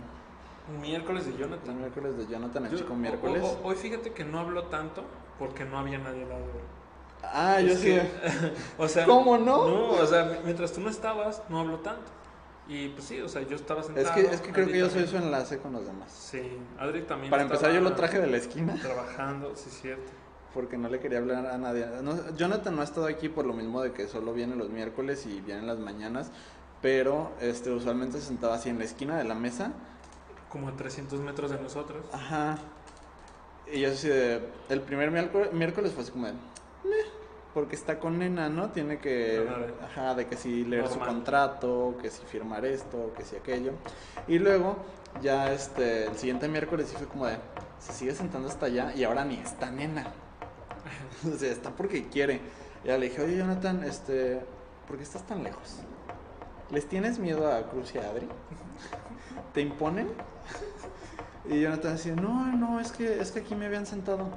[0.82, 1.78] Miércoles de Jonathan.
[1.78, 3.44] miércoles de Jonathan, el Yo- chico miércoles.
[3.44, 5.04] o- hoy fíjate que no hablo tanto
[5.40, 6.46] porque no había nadie al lado.
[7.24, 7.98] Ah, yo sí.
[8.78, 9.68] o sea, ¿Cómo no?
[9.68, 12.04] No, o sea, mi- mientras tú no estabas, no hablo tanto.
[12.70, 14.06] Y pues sí, o sea, yo estaba sentado.
[14.08, 16.12] Es que, es que creo Adri que yo soy su enlace con los demás.
[16.12, 16.42] Sí,
[16.78, 17.32] Adri también.
[17.32, 20.12] Para empezar, yo lo traje de la esquina Trabajando, sí, cierto.
[20.54, 21.86] porque no le quería hablar a nadie.
[22.04, 25.26] No, Jonathan no ha estado aquí por lo mismo de que solo viene los miércoles
[25.26, 26.30] y viene en las mañanas,
[26.82, 29.72] pero este usualmente se sentaba así en la esquina de la mesa.
[30.50, 32.06] Como a 300 metros de nosotros.
[32.12, 32.58] Ajá.
[33.72, 34.42] Y yo así de.
[34.70, 36.34] El primer miércoles, miércoles fue así como de.
[36.34, 37.06] "Meh",
[37.54, 38.72] porque está con nena, ¿no?
[38.72, 39.48] Tiene que.
[39.84, 40.16] Ajá.
[40.16, 43.74] De que si leer su contrato, que si firmar esto, que si aquello.
[44.28, 44.78] Y luego,
[45.22, 46.06] ya este.
[46.06, 47.38] El siguiente miércoles sí fue como de.
[47.80, 50.08] Se sigue sentando hasta allá y ahora ni está nena.
[51.34, 52.40] o sea, está porque quiere.
[52.84, 54.42] Y ya le dije, oye, Jonathan, este.
[54.88, 55.80] ¿Por qué estás tan lejos?
[56.72, 58.28] ¿Les tienes miedo a Cruz y a Adri?
[59.54, 60.08] ¿Te imponen?
[61.50, 64.30] Y Jonathan decía, no, no, es que, es que aquí me habían sentado.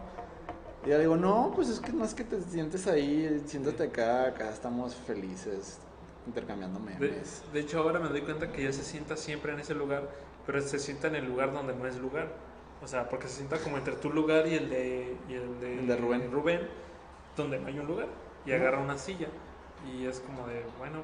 [0.84, 4.26] Y ya digo, no, pues es que no es que te sientes ahí, siéntate acá,
[4.26, 5.78] acá estamos felices,
[6.26, 7.42] intercambiando De, memes.
[7.52, 10.08] de hecho, ahora me doy cuenta que ella se sienta siempre en ese lugar,
[10.46, 12.28] pero se sienta en el lugar donde no es lugar.
[12.82, 15.78] O sea, porque se sienta como entre tu lugar y el de, y el de,
[15.80, 16.68] El de Rubén.
[17.36, 18.08] donde no hay un lugar.
[18.46, 19.28] Y agarra una silla.
[19.84, 21.02] Y es como de, bueno,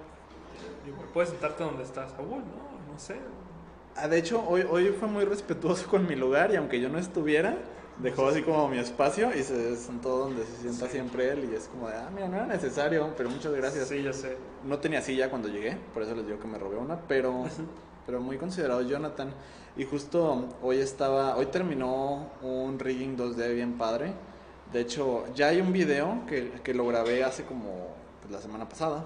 [1.12, 2.92] puedes sentarte donde estás, Saúl, ¿no?
[2.92, 3.16] No sé.
[3.96, 6.98] Ah, de hecho, hoy, hoy fue muy respetuoso con mi lugar y aunque yo no
[6.98, 7.56] estuviera,
[7.98, 10.92] dejó así como mi espacio y se sentó donde se sienta Sí.
[10.92, 13.88] siempre él y es como de, ah, mira, no era necesario, pero muchas gracias.
[13.88, 14.36] Sí, ya sé.
[14.64, 17.44] No tenía silla cuando llegué, por eso les digo que me robé una, pero,
[18.04, 19.30] pero muy considerado Jonathan.
[19.78, 24.12] Y justo hoy estaba, hoy terminó un rigging 2D bien padre.
[24.72, 27.88] De hecho, ya hay un video que, que lo grabé hace como
[28.20, 29.04] pues, la semana pasada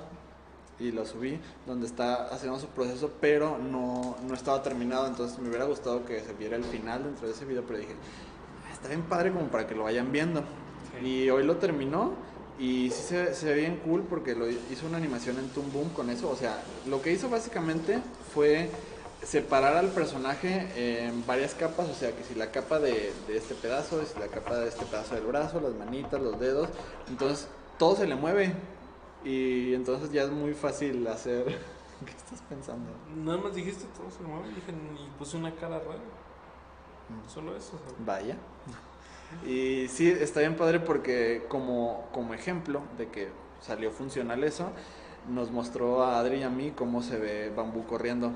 [0.80, 5.48] y lo subí, donde está haciendo su proceso, pero no, no estaba terminado, entonces me
[5.48, 7.94] hubiera gustado que se viera el final dentro de ese video, pero dije,
[8.66, 10.40] "Ah, está bien padre como para que lo vayan viendo.
[11.00, 11.06] Sí.
[11.06, 12.14] Y hoy lo terminó
[12.58, 15.90] y sí se, se ve bien cool porque lo hizo una animación en Toon Boom
[15.90, 16.28] con eso.
[16.30, 17.98] O sea, lo que hizo básicamente
[18.34, 18.70] fue
[19.22, 21.88] separar al personaje en varias capas.
[21.88, 24.84] O sea, que si la capa de, de este pedazo, si la capa de este
[24.86, 26.68] pedazo del brazo, las manitas, los dedos.
[27.08, 28.52] Entonces todo se le mueve.
[29.24, 31.44] Y entonces ya es muy fácil hacer...
[32.04, 32.90] ¿Qué estás pensando?
[33.14, 36.00] Nada más dijiste todo se mueve y dije, y puse una cara rara.
[37.28, 37.72] Solo eso.
[37.72, 38.06] Saúl.
[38.06, 38.36] Vaya.
[39.46, 43.28] Y sí, está bien padre porque como, como ejemplo de que
[43.60, 44.70] salió funcional eso,
[45.28, 48.32] nos mostró a Adri y a mí cómo se ve bambú corriendo.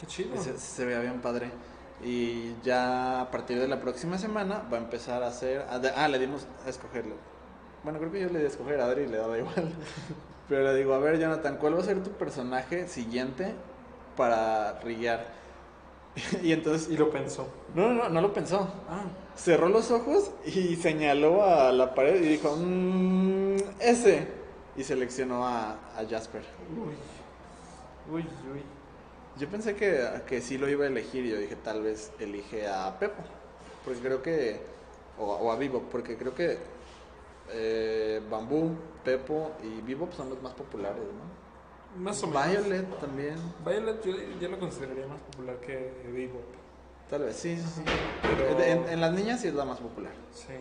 [0.00, 0.36] Qué chido.
[0.42, 1.50] Se, se veía bien padre.
[2.02, 5.66] Y ya a partir de la próxima semana va a empezar a hacer...
[5.68, 7.16] Ah, le dimos a escogerlo.
[7.84, 9.72] Bueno, creo que yo le di a escoger a Adri y le daba igual.
[10.48, 13.54] Pero le digo, a ver, Jonathan, ¿cuál va a ser tu personaje siguiente
[14.16, 15.26] para rillar?
[16.42, 16.88] y entonces...
[16.90, 17.46] Y lo pensó.
[17.74, 19.04] No, no, no, no lo pensó Ah,
[19.36, 24.26] cerró los ojos y señaló a la pared y dijo, "Mm, ese.
[24.76, 26.42] Y seleccionó a, a Jasper.
[26.76, 26.94] uy.
[28.14, 28.62] Uy, uy.
[29.38, 32.66] Yo pensé que, que sí lo iba a elegir y yo dije, tal vez elige
[32.66, 33.22] a Pepo.
[33.84, 34.60] Porque creo que...
[35.18, 36.58] O, o a Bebop, porque creo que
[37.50, 41.38] eh, Bambú, Pepo y Bebop son los más populares, ¿no?
[42.02, 42.46] Más o menos.
[42.48, 43.36] Violet también.
[43.64, 46.44] Violet yo, yo lo consideraría más popular que Bebop.
[47.08, 47.82] Tal vez, sí, sí.
[48.22, 50.12] Pero- En, en las niñas sí es la más popular.
[50.34, 50.52] Sí.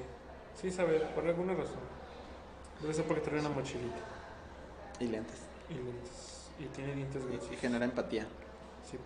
[0.62, 1.80] Sí, saber, por alguna razón.
[2.82, 3.98] Debe ser porque trae una mochilita
[5.00, 5.40] Y lentes.
[5.70, 6.48] y lentes.
[6.60, 7.22] Y tiene dientes
[7.52, 8.26] Y, y genera empatía.
[8.90, 8.98] Sí.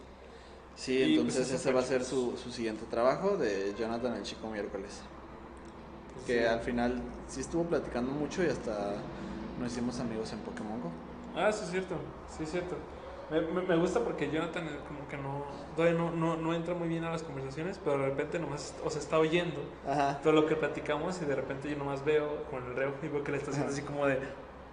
[0.75, 4.23] Sí, Y, pues, entonces ese va a ser su, su siguiente trabajo de Jonathan el
[4.23, 5.01] Chico Miércoles.
[6.25, 8.93] Que al final sí estuvo platicando mucho y hasta
[9.59, 10.91] nos hicimos amigos en Pokémon Go.
[11.35, 11.95] Ah, sí, es cierto.
[12.35, 12.75] Sí, es cierto.
[13.29, 15.45] Me, me, me gusta porque Jonathan como que no,
[15.75, 18.89] todavía no, no, no entra muy bien a las conversaciones, pero de repente nomás, o
[18.89, 20.19] sea, está oyendo Ajá.
[20.21, 23.23] todo lo que platicamos y de repente yo nomás veo con el reojo y veo
[23.23, 24.19] que le está haciendo así como de...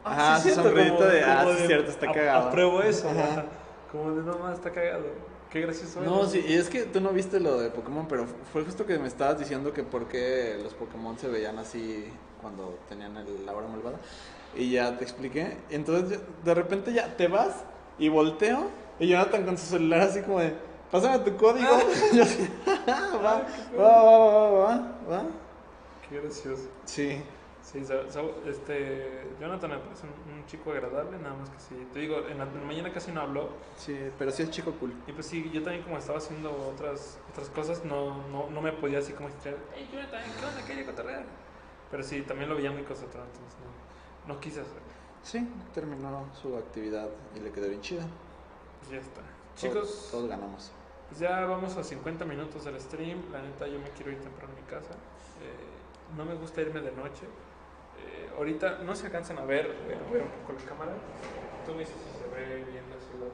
[0.05, 2.49] Ajá, sí su es cierto", como- de, "Ah, sí cierto, está "Ap- cagado".
[2.49, 3.45] Apruebo eso, Ajá.
[3.93, 5.05] Como de, no más, está cagado.
[5.51, 6.01] Qué gracioso.
[6.03, 6.33] No, eres.
[6.33, 9.09] sí, y es que tú no viste lo de Pokémon, pero fue justo que me
[9.09, 12.05] estabas diciendo que por qué los Pokémon se veían así
[12.41, 13.99] cuando tenían el, la hora malvada.
[14.55, 15.57] Y ya te expliqué.
[15.71, 17.65] Entonces de repente ya te vas
[17.99, 18.67] y volteo.
[18.99, 20.53] Y Jonathan con su celular así como de,
[20.91, 21.79] pásame tu código.
[22.13, 22.49] Y yo así,
[22.89, 25.23] va, va, va, va, va, va.
[26.09, 26.69] Qué gracioso.
[26.85, 27.23] Sí.
[27.71, 31.87] Sí, sa- sa- este, Jonathan me parece un, un chico agradable, nada más que sí.
[31.93, 33.51] Te digo, en la, en la mañana casi no habló.
[33.77, 34.93] Sí, pero sí es chico cool.
[35.07, 38.73] Y pues sí, yo también como estaba haciendo otras, otras cosas, no, no, no me
[38.73, 40.65] podía así como decir, hey Jonathan, ¿qué onda?
[40.67, 41.25] ¿Qué hay cotorrear?
[41.91, 43.59] Pero sí, también lo veía muy concentrado, entonces
[44.27, 44.81] no, no quise hacer.
[45.23, 48.07] Sí, terminó su actividad y le quedó bien chida.
[48.81, 49.21] Pues ya está.
[49.21, 50.71] Todos- Chicos, todos ganamos.
[51.09, 53.21] pues ya vamos a 50 minutos del stream.
[53.31, 54.93] La neta, yo me quiero ir temprano a mi casa.
[55.43, 57.27] Eh, no me gusta irme de noche.
[58.07, 60.93] Eh, ahorita no se alcanzan a ver, voy a ver un poco la cámara.
[61.67, 63.33] Tú me dices si se ve bien la ciudad.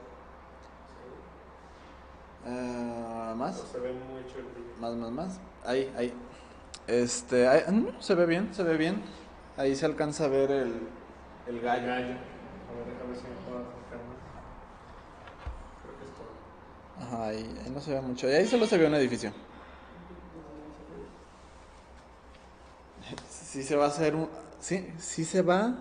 [2.44, 3.36] Sí.
[3.36, 3.60] ¿Más?
[3.60, 4.74] O se ve mucho el brillo.
[4.80, 5.40] Más, más, más.
[5.64, 6.12] Ahí, ahí.
[6.86, 9.02] Este, ahí- mm, se ve bien, se ve bien.
[9.56, 10.80] Ahí se alcanza a ver el,
[11.46, 11.92] el gallo.
[11.92, 12.06] A ver,
[12.86, 14.18] déjame si me puedo acercar más.
[15.82, 17.06] Creo que es todo.
[17.16, 18.28] Ajá, ahí, ahí no se ve mucho.
[18.28, 19.32] Y ahí solo se ve un edificio.
[23.30, 24.28] Sí se va a hacer un...
[24.64, 25.74] Sí, sí se va.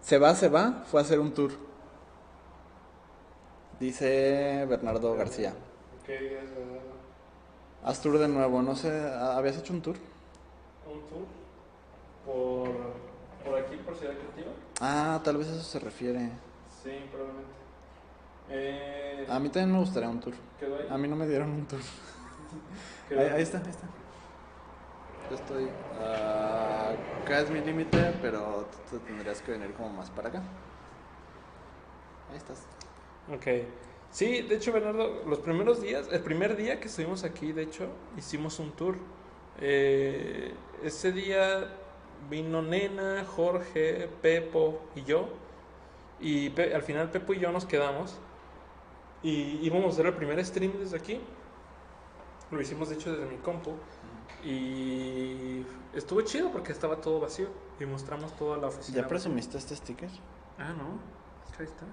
[0.00, 0.84] Se va, se va.
[0.90, 1.50] Fue a hacer un tour.
[3.78, 5.52] Dice Bernardo García.
[6.06, 6.80] ¿Qué días, verdad?
[7.84, 8.62] Haz tour de nuevo.
[8.62, 9.96] No sé, ¿habías hecho un tour?
[10.90, 11.26] Un tour
[12.24, 12.70] por,
[13.44, 14.50] por aquí, por Ciudad Creativa.
[14.80, 16.30] Ah, tal vez a eso se refiere.
[16.82, 17.50] Sí, probablemente.
[18.48, 20.32] Eh, A mí también me gustaría un tour.
[20.58, 20.86] quedó ahí.
[20.90, 21.80] A mí no me dieron un tour.
[23.10, 23.86] Ahí está, ahí está.
[25.30, 25.68] Yo estoy.
[26.00, 30.42] ah, acá es mi límite, pero tú te tendrías que venir como más para acá.
[32.30, 32.66] Ahí estás.
[33.32, 33.46] Ok.
[34.10, 37.86] Sí, de hecho, Bernardo, los primeros días, el primer día que estuvimos aquí, de hecho,
[38.16, 38.96] hicimos un tour.
[39.60, 40.52] Eh,
[40.82, 41.76] ese día
[42.28, 45.28] vino Nena, Jorge, Pepo y yo.
[46.20, 48.18] Y al final Pepo y yo nos quedamos.
[49.22, 51.20] Y íbamos a hacer el primer stream desde aquí.
[52.50, 53.76] Lo hicimos, de hecho, desde mi compu.
[54.44, 55.64] Y
[55.94, 57.48] estuvo chido porque estaba todo vacío.
[57.78, 59.02] Y mostramos toda la oficina.
[59.02, 60.10] ¿Ya presumiste este sticker?
[60.58, 60.98] Ah, no.
[61.58, 61.84] Ahí está.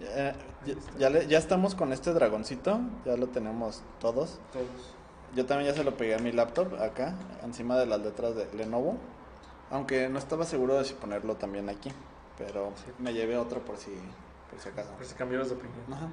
[0.00, 0.34] Ya,
[0.66, 4.40] ya, ya le- ya estamos con este dragoncito, ya lo tenemos todos.
[4.52, 4.94] Todos.
[5.34, 8.52] Yo también ya se lo pegué a mi laptop acá, encima de las letras de
[8.54, 8.96] Lenovo.
[9.70, 11.90] Aunque no estaba seguro de si ponerlo también aquí,
[12.38, 12.90] pero Sí.
[12.98, 13.90] me llevé otro por si,
[14.50, 14.90] por si acaso.
[14.94, 15.80] Por si cambiamos de opinión.
[15.92, 16.08] Ajá.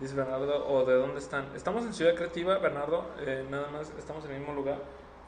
[0.00, 1.46] Dice Bernardo, ¿o de dónde están?
[1.54, 4.78] Estamos en Ciudad Creativa, Bernardo, eh, nada más estamos en el mismo lugar,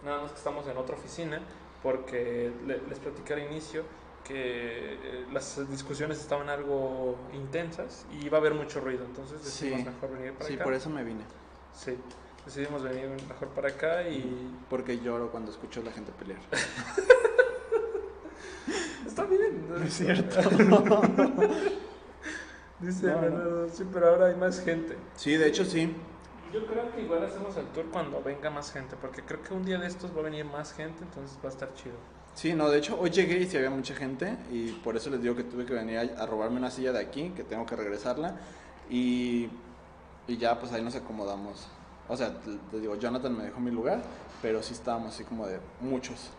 [0.04, 1.40] nada más que estamos en otra oficina,
[1.82, 3.82] porque le- les platicé al inicio
[4.24, 9.80] que eh, las discusiones estaban algo intensas y iba a haber mucho ruido, entonces decidimos
[9.82, 9.86] Sí.
[9.86, 10.64] mejor venir para Sí, acá.
[10.64, 11.22] por eso me vine.
[11.72, 11.96] Sí,
[12.44, 14.52] decidimos venir mejor para acá y...
[14.68, 16.40] Porque lloro cuando escucho a la gente pelear.
[19.06, 19.68] Está bien.
[19.68, 20.40] No es cierto.
[22.80, 23.68] Dice No, no.
[23.68, 24.96] Sí, pero ahora hay más gente.
[25.14, 25.94] Sí, de hecho sí.
[26.52, 29.64] Yo creo que igual hacemos el tour cuando venga más gente, porque creo que un
[29.64, 31.96] día de estos va a venir más gente, entonces va a estar chido.
[32.34, 35.22] Sí, no, de hecho hoy llegué y sí había mucha gente y por eso les
[35.22, 37.76] digo que tuve que venir a, a robarme una silla de aquí, que tengo que
[37.76, 38.36] regresarla
[38.90, 39.48] y,
[40.28, 41.66] y ya pues ahí nos acomodamos.
[42.08, 42.32] O sea,
[42.70, 44.02] te digo, Jonathan me dejó mi lugar,
[44.42, 46.30] pero sí estábamos así como de muchos.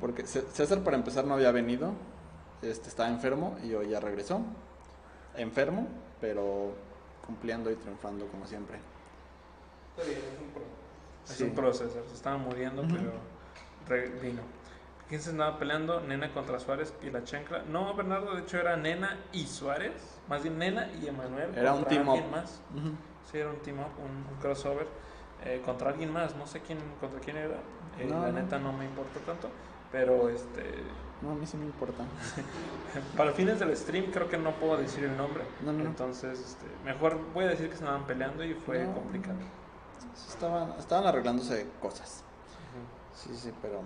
[0.00, 1.92] Porque César para empezar no había venido,
[2.62, 4.40] este, estaba enfermo y hoy ya regresó.
[5.36, 5.88] Enfermo,
[6.20, 6.72] pero
[7.26, 8.78] cumpliendo y triunfando como siempre.
[9.98, 10.62] Está bien, es un, pro-
[11.24, 11.44] es Sí.
[11.44, 12.02] un proceso.
[12.08, 14.42] Se estaba muriendo, pero vino.
[15.08, 16.00] ¿Quién se andaba peleando?
[16.02, 17.62] Nena contra Suárez y la chancla.
[17.70, 20.20] No, Bernardo, de hecho era Nena y Suárez.
[20.28, 21.56] Más bien Nena y Emanuel.
[21.56, 22.22] Era un team up.
[22.30, 22.60] más.
[22.76, 22.90] Ujú.
[23.30, 24.86] Sí, era un team up, un, un crossover.
[25.44, 26.34] eh, contra alguien más.
[26.36, 27.56] No sé quién contra quién era.
[27.98, 28.40] Eh, No, la no.
[28.40, 29.48] neta no me importa tanto.
[29.92, 30.62] Pero este.
[31.22, 32.04] No, a mí sí me importa.
[33.16, 35.42] Para fines del stream creo que no puedo decir el nombre.
[35.64, 35.70] No.
[35.70, 39.38] Entonces, este, mejor voy a decir que se andaban peleando y fue complicado.
[40.28, 42.24] Estaban, estaban arreglándose cosas.
[43.14, 43.80] Sí, sí, pero.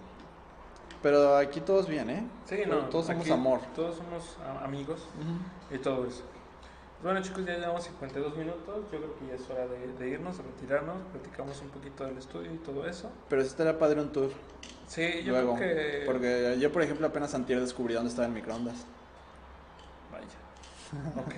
[1.02, 2.24] Pero aquí todos bien, ¿eh?
[2.44, 2.88] Sí, no.
[2.88, 3.60] Todos somos amor.
[3.74, 5.06] Todos somos amigos
[5.70, 6.22] y todo eso.
[7.02, 8.84] Bueno, chicos, ya llevamos 52 minutos.
[8.92, 11.02] Yo creo que ya es hora de, de irnos, de retirarnos.
[11.10, 13.10] Platicamos un poquito del estudio y todo eso.
[13.28, 14.30] Pero sí estaría padre un tour.
[14.86, 15.56] Sí, yo luego.
[15.56, 16.02] creo que.
[16.06, 18.86] Porque yo, por ejemplo, apenas antier descubrí dónde estaba el microondas.
[21.16, 21.34] Ok.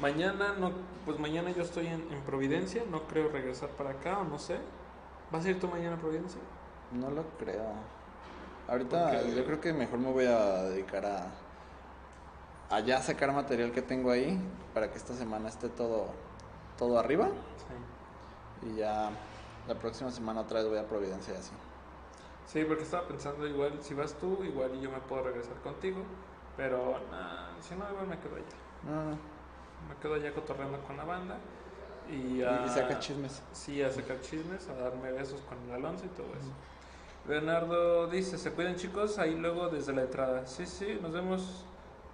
[0.00, 0.72] mañana, no,
[1.04, 2.84] pues mañana yo estoy en, en Providencia.
[2.90, 4.58] No creo regresar para acá o no sé.
[5.30, 6.40] ¿Vas a ir tú mañana a Providencia?
[6.90, 7.86] No lo creo.
[8.68, 11.40] Ahorita yo creo que mejor me voy a dedicar a.
[12.70, 14.38] a ya sacar material que tengo ahí.
[14.74, 16.08] Para que esta semana esté todo.
[16.76, 17.28] todo arriba.
[17.56, 18.68] Sí.
[18.68, 19.10] Y ya
[19.66, 21.52] la próxima semana otra vez voy a Providencia y así.
[22.46, 26.02] Sí, porque estaba pensando igual, si vas tú, igual y yo me puedo regresar contigo.
[26.56, 28.44] Pero nah, si no, igual me quedo allá.
[28.84, 29.10] No, no.
[29.88, 31.36] Me quedo allá cotorreando con la banda.
[32.10, 33.42] Y, a, y saca chismes.
[33.52, 36.50] Sí, a sacar chismes, a darme besos con el Alonso y todo eso.
[37.26, 40.46] Bernardo dice, se cuiden chicos, ahí luego desde la entrada.
[40.46, 41.64] Sí, sí, nos vemos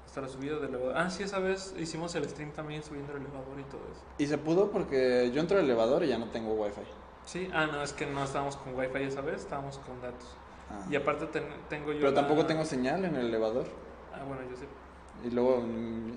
[0.04, 0.94] hasta la subida del elevador.
[0.96, 4.02] Ah, sí, esa vez hicimos el stream también subiendo el elevador y todo eso.
[4.18, 6.82] Y se pudo porque yo entro al elevador y ya no tengo wifi.
[7.24, 10.36] Sí, ah, no, es que no estábamos con wifi esa vez, estábamos con datos.
[10.70, 10.84] Ah.
[10.90, 12.00] Y aparte ten- tengo yo...
[12.00, 13.66] Pero la- tampoco tengo señal en el elevador.
[14.18, 14.64] Ah, bueno, yo sí.
[15.26, 15.60] Y luego...
[15.60, 16.12] mm,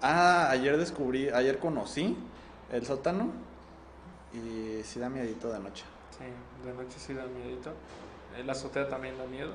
[0.00, 2.16] Ah, ayer descubrí, ayer conocí
[2.70, 3.30] el sótano
[4.32, 5.84] y sí da miedito de noche.
[6.16, 6.24] Sí,
[6.66, 7.70] de noche sí da miedito.
[8.36, 9.50] Eh, La azotea también da miedo.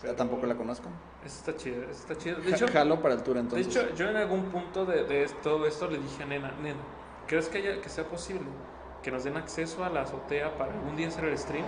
[0.00, 0.88] Pero tampoco la conozco.
[1.26, 2.36] Esa está chida, esa está chida.
[2.36, 3.66] De hecho, Jalo para el tour de entonces.
[3.74, 6.78] hecho, yo en algún punto de, de todo esto le dije a Nena, Nena,
[7.26, 8.46] ¿crees que, haya, que sea posible
[9.02, 11.64] que nos den acceso a la azotea para algún día hacer el stream?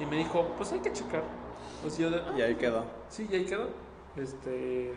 [0.00, 1.22] Y me dijo, pues hay que checar.
[1.82, 2.84] Pues yo de, "Ah, y ahí quedó.
[3.08, 3.68] Sí, y ahí quedó.
[4.16, 4.92] Este,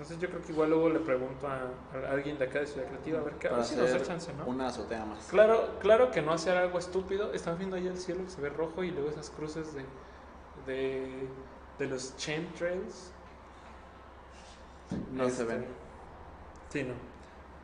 [0.00, 1.62] entonces yo creo que igual luego le pregunto a,
[2.06, 3.90] a alguien de acá de Ciudad Creativa a ver qué, a Para ver si nos
[3.90, 4.46] da chance, ¿no?
[4.46, 5.24] una azotea más.
[5.26, 7.32] Claro, claro que no hacer algo estúpido.
[7.32, 9.84] Estamos viendo ahí el cielo que se ve rojo y luego esas cruces de,
[10.72, 11.28] de,
[11.80, 13.10] de los chemtrails.
[15.12, 15.66] No se Este, ven.
[16.70, 16.94] Sí, no.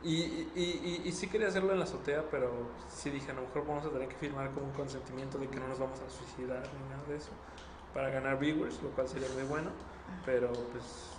[0.03, 0.62] Y, y, y,
[1.05, 2.51] y- y sí quería hacerlo en la azotea, pero
[2.93, 5.59] sí dije, a lo mejor vamos a tener que firmar como un consentimiento de que
[5.61, 7.30] no nos vamos a suicidar ni nada de eso
[7.95, 9.70] para ganar viewers, lo cual sería muy bueno.
[10.26, 11.13] Pero pues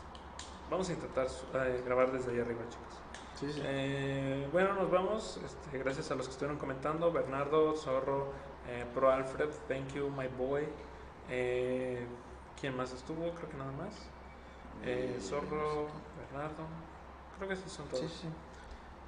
[0.69, 3.01] vamos a intentar eh, grabar desde ahí arriba, chicos.
[3.39, 3.61] Sí, sí.
[3.63, 5.39] Eh, bueno, nos vamos.
[5.43, 7.11] Este, gracias a los que estuvieron comentando.
[7.11, 8.31] Bernardo, Zorro,
[8.67, 10.67] eh, Pro Alfred, thank you, my boy.
[11.27, 13.31] ¿Quién más estuvo?
[13.31, 13.95] Creo que nada más.
[15.21, 15.87] Zorro,
[16.31, 16.63] Bernardo.
[17.37, 18.01] Creo que sí son todos.
[18.05, 18.27] Sí, sí.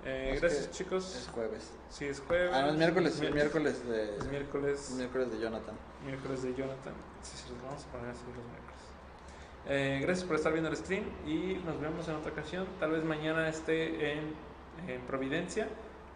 [0.05, 1.15] Eh, Es gracias, chicos.
[1.15, 1.71] Es jueves.
[1.89, 2.51] Sí, es jueves.
[2.53, 3.19] Ah, no, es miércoles.
[3.19, 3.83] Miércoles.
[3.83, 4.17] miércoles de.
[4.17, 4.91] Es miércoles.
[4.91, 5.75] miércoles de Jonathan.
[6.05, 6.93] Miércoles de Jonathan.
[7.21, 8.66] Sí, sí, los vamos a poner así los miércoles.
[9.65, 12.65] Eh, gracias por estar viendo el stream y nos vemos en otra ocasión.
[12.79, 14.33] Tal vez mañana esté en,
[14.87, 15.67] en Providencia,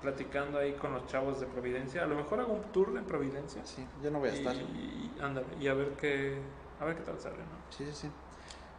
[0.01, 2.03] platicando ahí con los chavos de Providencia.
[2.03, 3.65] A lo mejor hago un tour en Providencia.
[3.65, 4.55] Sí, yo no voy a estar.
[4.55, 6.37] Y, y- ándale, y a ver qué,
[6.79, 7.75] a ver qué tal sale, ¿no?
[7.75, 8.09] Sí, sí, sí.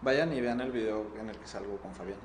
[0.00, 2.18] Vayan y vean el video en el que salgo con Fabián.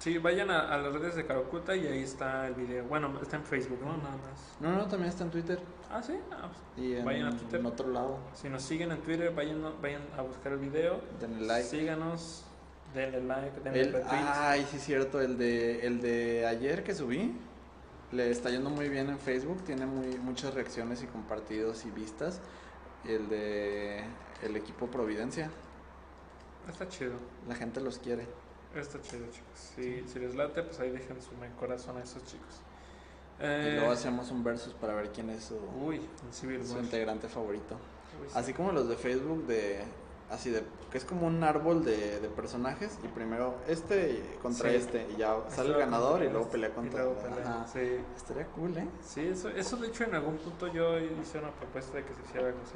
[0.00, 2.84] Sí, vayan a, a las redes de Caracuta y ahí está el video.
[2.86, 3.98] Bueno, está en Facebook, ¿no?
[3.98, 4.56] Nada más.
[4.58, 5.60] No, no, también está en Twitter.
[5.90, 6.14] Ah, sí.
[6.32, 7.60] Ah, pues, Y en, Vayan a Twitter.
[7.60, 8.18] en otro lado.
[8.32, 11.02] si nos siguen en Twitter, vayan, vayan a buscar el video.
[11.20, 11.68] Denle like.
[11.68, 12.44] Síganos,
[12.94, 14.24] denle like, denle El, retweet.
[14.24, 15.20] ay, sí, cierto.
[15.20, 17.36] El de, el de ayer que subí.
[18.10, 19.62] Le está yendo muy bien en Facebook.
[19.64, 22.40] Tiene muy, muchas reacciones y compartidos y vistas.
[23.06, 24.02] El de
[24.42, 25.50] el equipo Providencia.
[26.66, 27.12] Está chido,
[27.46, 28.26] La gente los quiere.
[28.74, 29.72] Está chido, chicos.
[29.74, 32.60] Si, si les late, pues ahí dejen su corazón a esos chicos.
[33.38, 36.00] Y Eh, luego hacemos un versus para ver quién es su, uy,
[36.30, 37.74] Civil su integrante favorito.
[38.20, 38.34] Uy, sí.
[38.38, 39.82] Así como los de Facebook de
[40.30, 40.62] así de
[40.92, 44.76] que es como un árbol de, de personajes y primero este contra Sí.
[44.76, 47.66] este y ya Este sale el ganador y luego pelea y contra luego pelea.
[47.72, 47.98] Sí.
[48.14, 48.86] Estaría cool, ¿eh?
[49.02, 52.20] Sí, eso, eso de hecho en algún punto yo hice una propuesta de que se
[52.22, 52.74] hiciera algo así.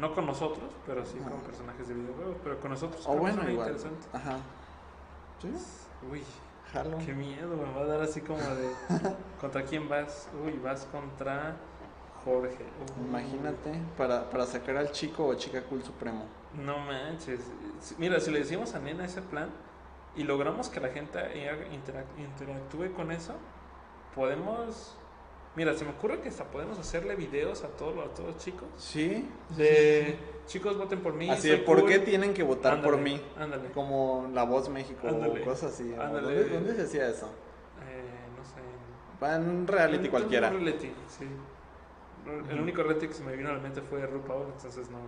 [0.00, 3.48] No con nosotros, pero sí con personajes de videojuegos, pero con nosotros O que bueno,
[3.48, 3.68] igual.
[3.68, 4.06] interesante.
[4.12, 4.38] Ajá.
[5.40, 5.48] Sí,
[6.10, 6.22] Uy,
[6.72, 6.98] jalo.
[7.04, 8.70] qué miedo, me va a dar así como de
[9.40, 10.28] ¿contra quién vas?
[10.44, 11.56] Uy, vas contra
[12.24, 12.64] Jorge.
[13.00, 13.06] Uy.
[13.08, 16.24] Imagínate, para, para sacar al chico o chica cool supremo.
[16.54, 17.40] No manches.
[17.98, 19.50] Mira, si le decimos a Nena ese plan
[20.16, 21.18] y logramos que la gente
[21.70, 23.34] interactúe con eso,
[24.14, 24.96] podemos...
[25.56, 28.68] Mira, se me ocurre que hasta podemos hacerle videos a todos, a todos los chicos.
[28.76, 29.26] Sí.
[29.56, 31.30] De chicos voten por mí.
[31.30, 31.88] Así de por cool".
[31.88, 33.20] qué tienen que votar por mí.
[33.38, 33.70] Ándale.
[33.70, 35.40] Como La Voz México Ándale.
[35.40, 35.90] o cosas así.
[35.96, 36.34] ¿o Ándale.
[36.40, 37.26] ¿Dónde, dónde se hacía eso?
[37.88, 38.04] Eh,
[38.36, 38.60] no sé.
[39.22, 40.48] Va en un reality En- cualquiera.
[40.48, 41.24] en un reality, sí.
[42.50, 44.98] El único reality que se me vino a la mente fue RuPaul, entonces no,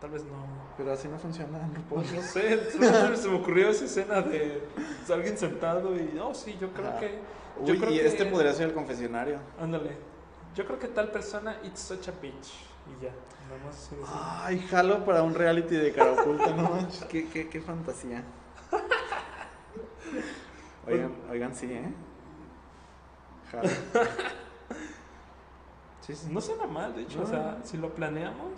[0.00, 0.44] tal vez no.
[0.76, 2.02] Pero así no funciona en RuPaul.
[2.02, 2.70] Pues no sé,
[3.16, 4.60] se me ocurrió esa escena de
[5.08, 6.98] alguien sentado y, oh, sí, yo creo Ajá.
[6.98, 7.18] que.
[7.62, 9.38] Yo Uy, creo y que- este podría ser el confesionario.
[9.60, 9.96] Ándale.
[10.54, 12.52] Yo creo que tal persona, it's such a bitch.
[12.86, 13.10] Y ya,
[13.70, 14.14] así decir.
[14.14, 17.04] Ay, jalo para un reality de cara oculta, no manches.
[17.10, 18.22] Qué, qué, qué fantasía.
[20.86, 21.92] Oigan, oigan, sí, ¿eh?
[23.50, 23.68] Jalo.
[26.00, 26.28] Sí, sí.
[26.30, 28.52] No suena mal, de hecho, No, o sea, si lo planeamos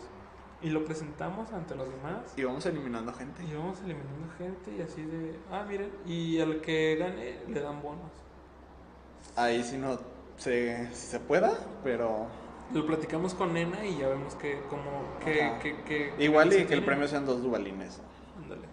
[0.60, 2.32] y lo presentamos ante los demás.
[2.36, 3.44] Y vamos eliminando gente.
[3.44, 7.80] Y vamos eliminando gente y así de, ah, miren, y al que gane le dan
[7.80, 8.10] bonos.
[9.34, 9.98] Ahí sí no
[10.36, 11.52] se, si se pueda,
[11.82, 12.26] pero
[12.72, 14.82] Lo platicamos con Nena y ya vemos que, como,
[15.24, 15.58] que, Ajá.
[15.60, 18.00] que, que- igual y que el premio sean dos dubalines
[18.42, 18.66] Ándale.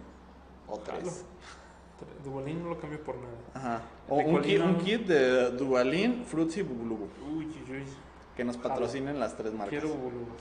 [0.68, 1.24] o tres.
[2.00, 3.34] Tre- Duvalín no lo cambio por nada.
[3.54, 3.82] Ajá.
[4.08, 7.08] O un kit, un kit de Duvalín, Fruits y Bubulubu.
[7.36, 7.84] Uy, uy, uy.
[8.36, 9.68] Que nos patrocinen las tres marcas.
[9.70, 10.40] Quiero bubulubos.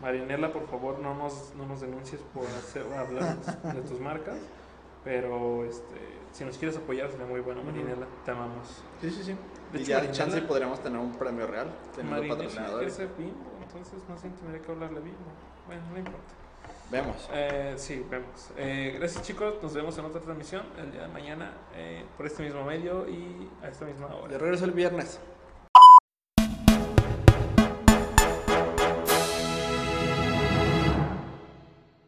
[0.00, 3.36] Marinela, por favor, no nos, no nos denuncies por hacer, hablar
[3.74, 4.36] de tus marcas.
[5.02, 5.96] Pero este,
[6.34, 7.62] si nos quieres apoyar, sería muy bueno.
[7.62, 8.06] Marinela.
[8.24, 8.82] Te amamos.
[9.00, 9.36] Sí, sí, sí.
[9.72, 11.68] De y hecho, ya Marinela- chance podríamos tener un premio real
[12.20, 12.92] quiere patrocinadores.
[12.94, 15.18] ser bimbo, entonces más bien tendría que hablarle bimbo.
[15.66, 16.34] Bueno, no importa.
[16.90, 17.28] Vemos.
[17.32, 18.50] Eh, sí, vemos.
[18.56, 22.42] Eh, gracias chicos, nos vemos en otra transmisión el día de mañana eh, por este
[22.42, 24.28] mismo medio y a esta misma hora.
[24.28, 25.18] De regreso el viernes.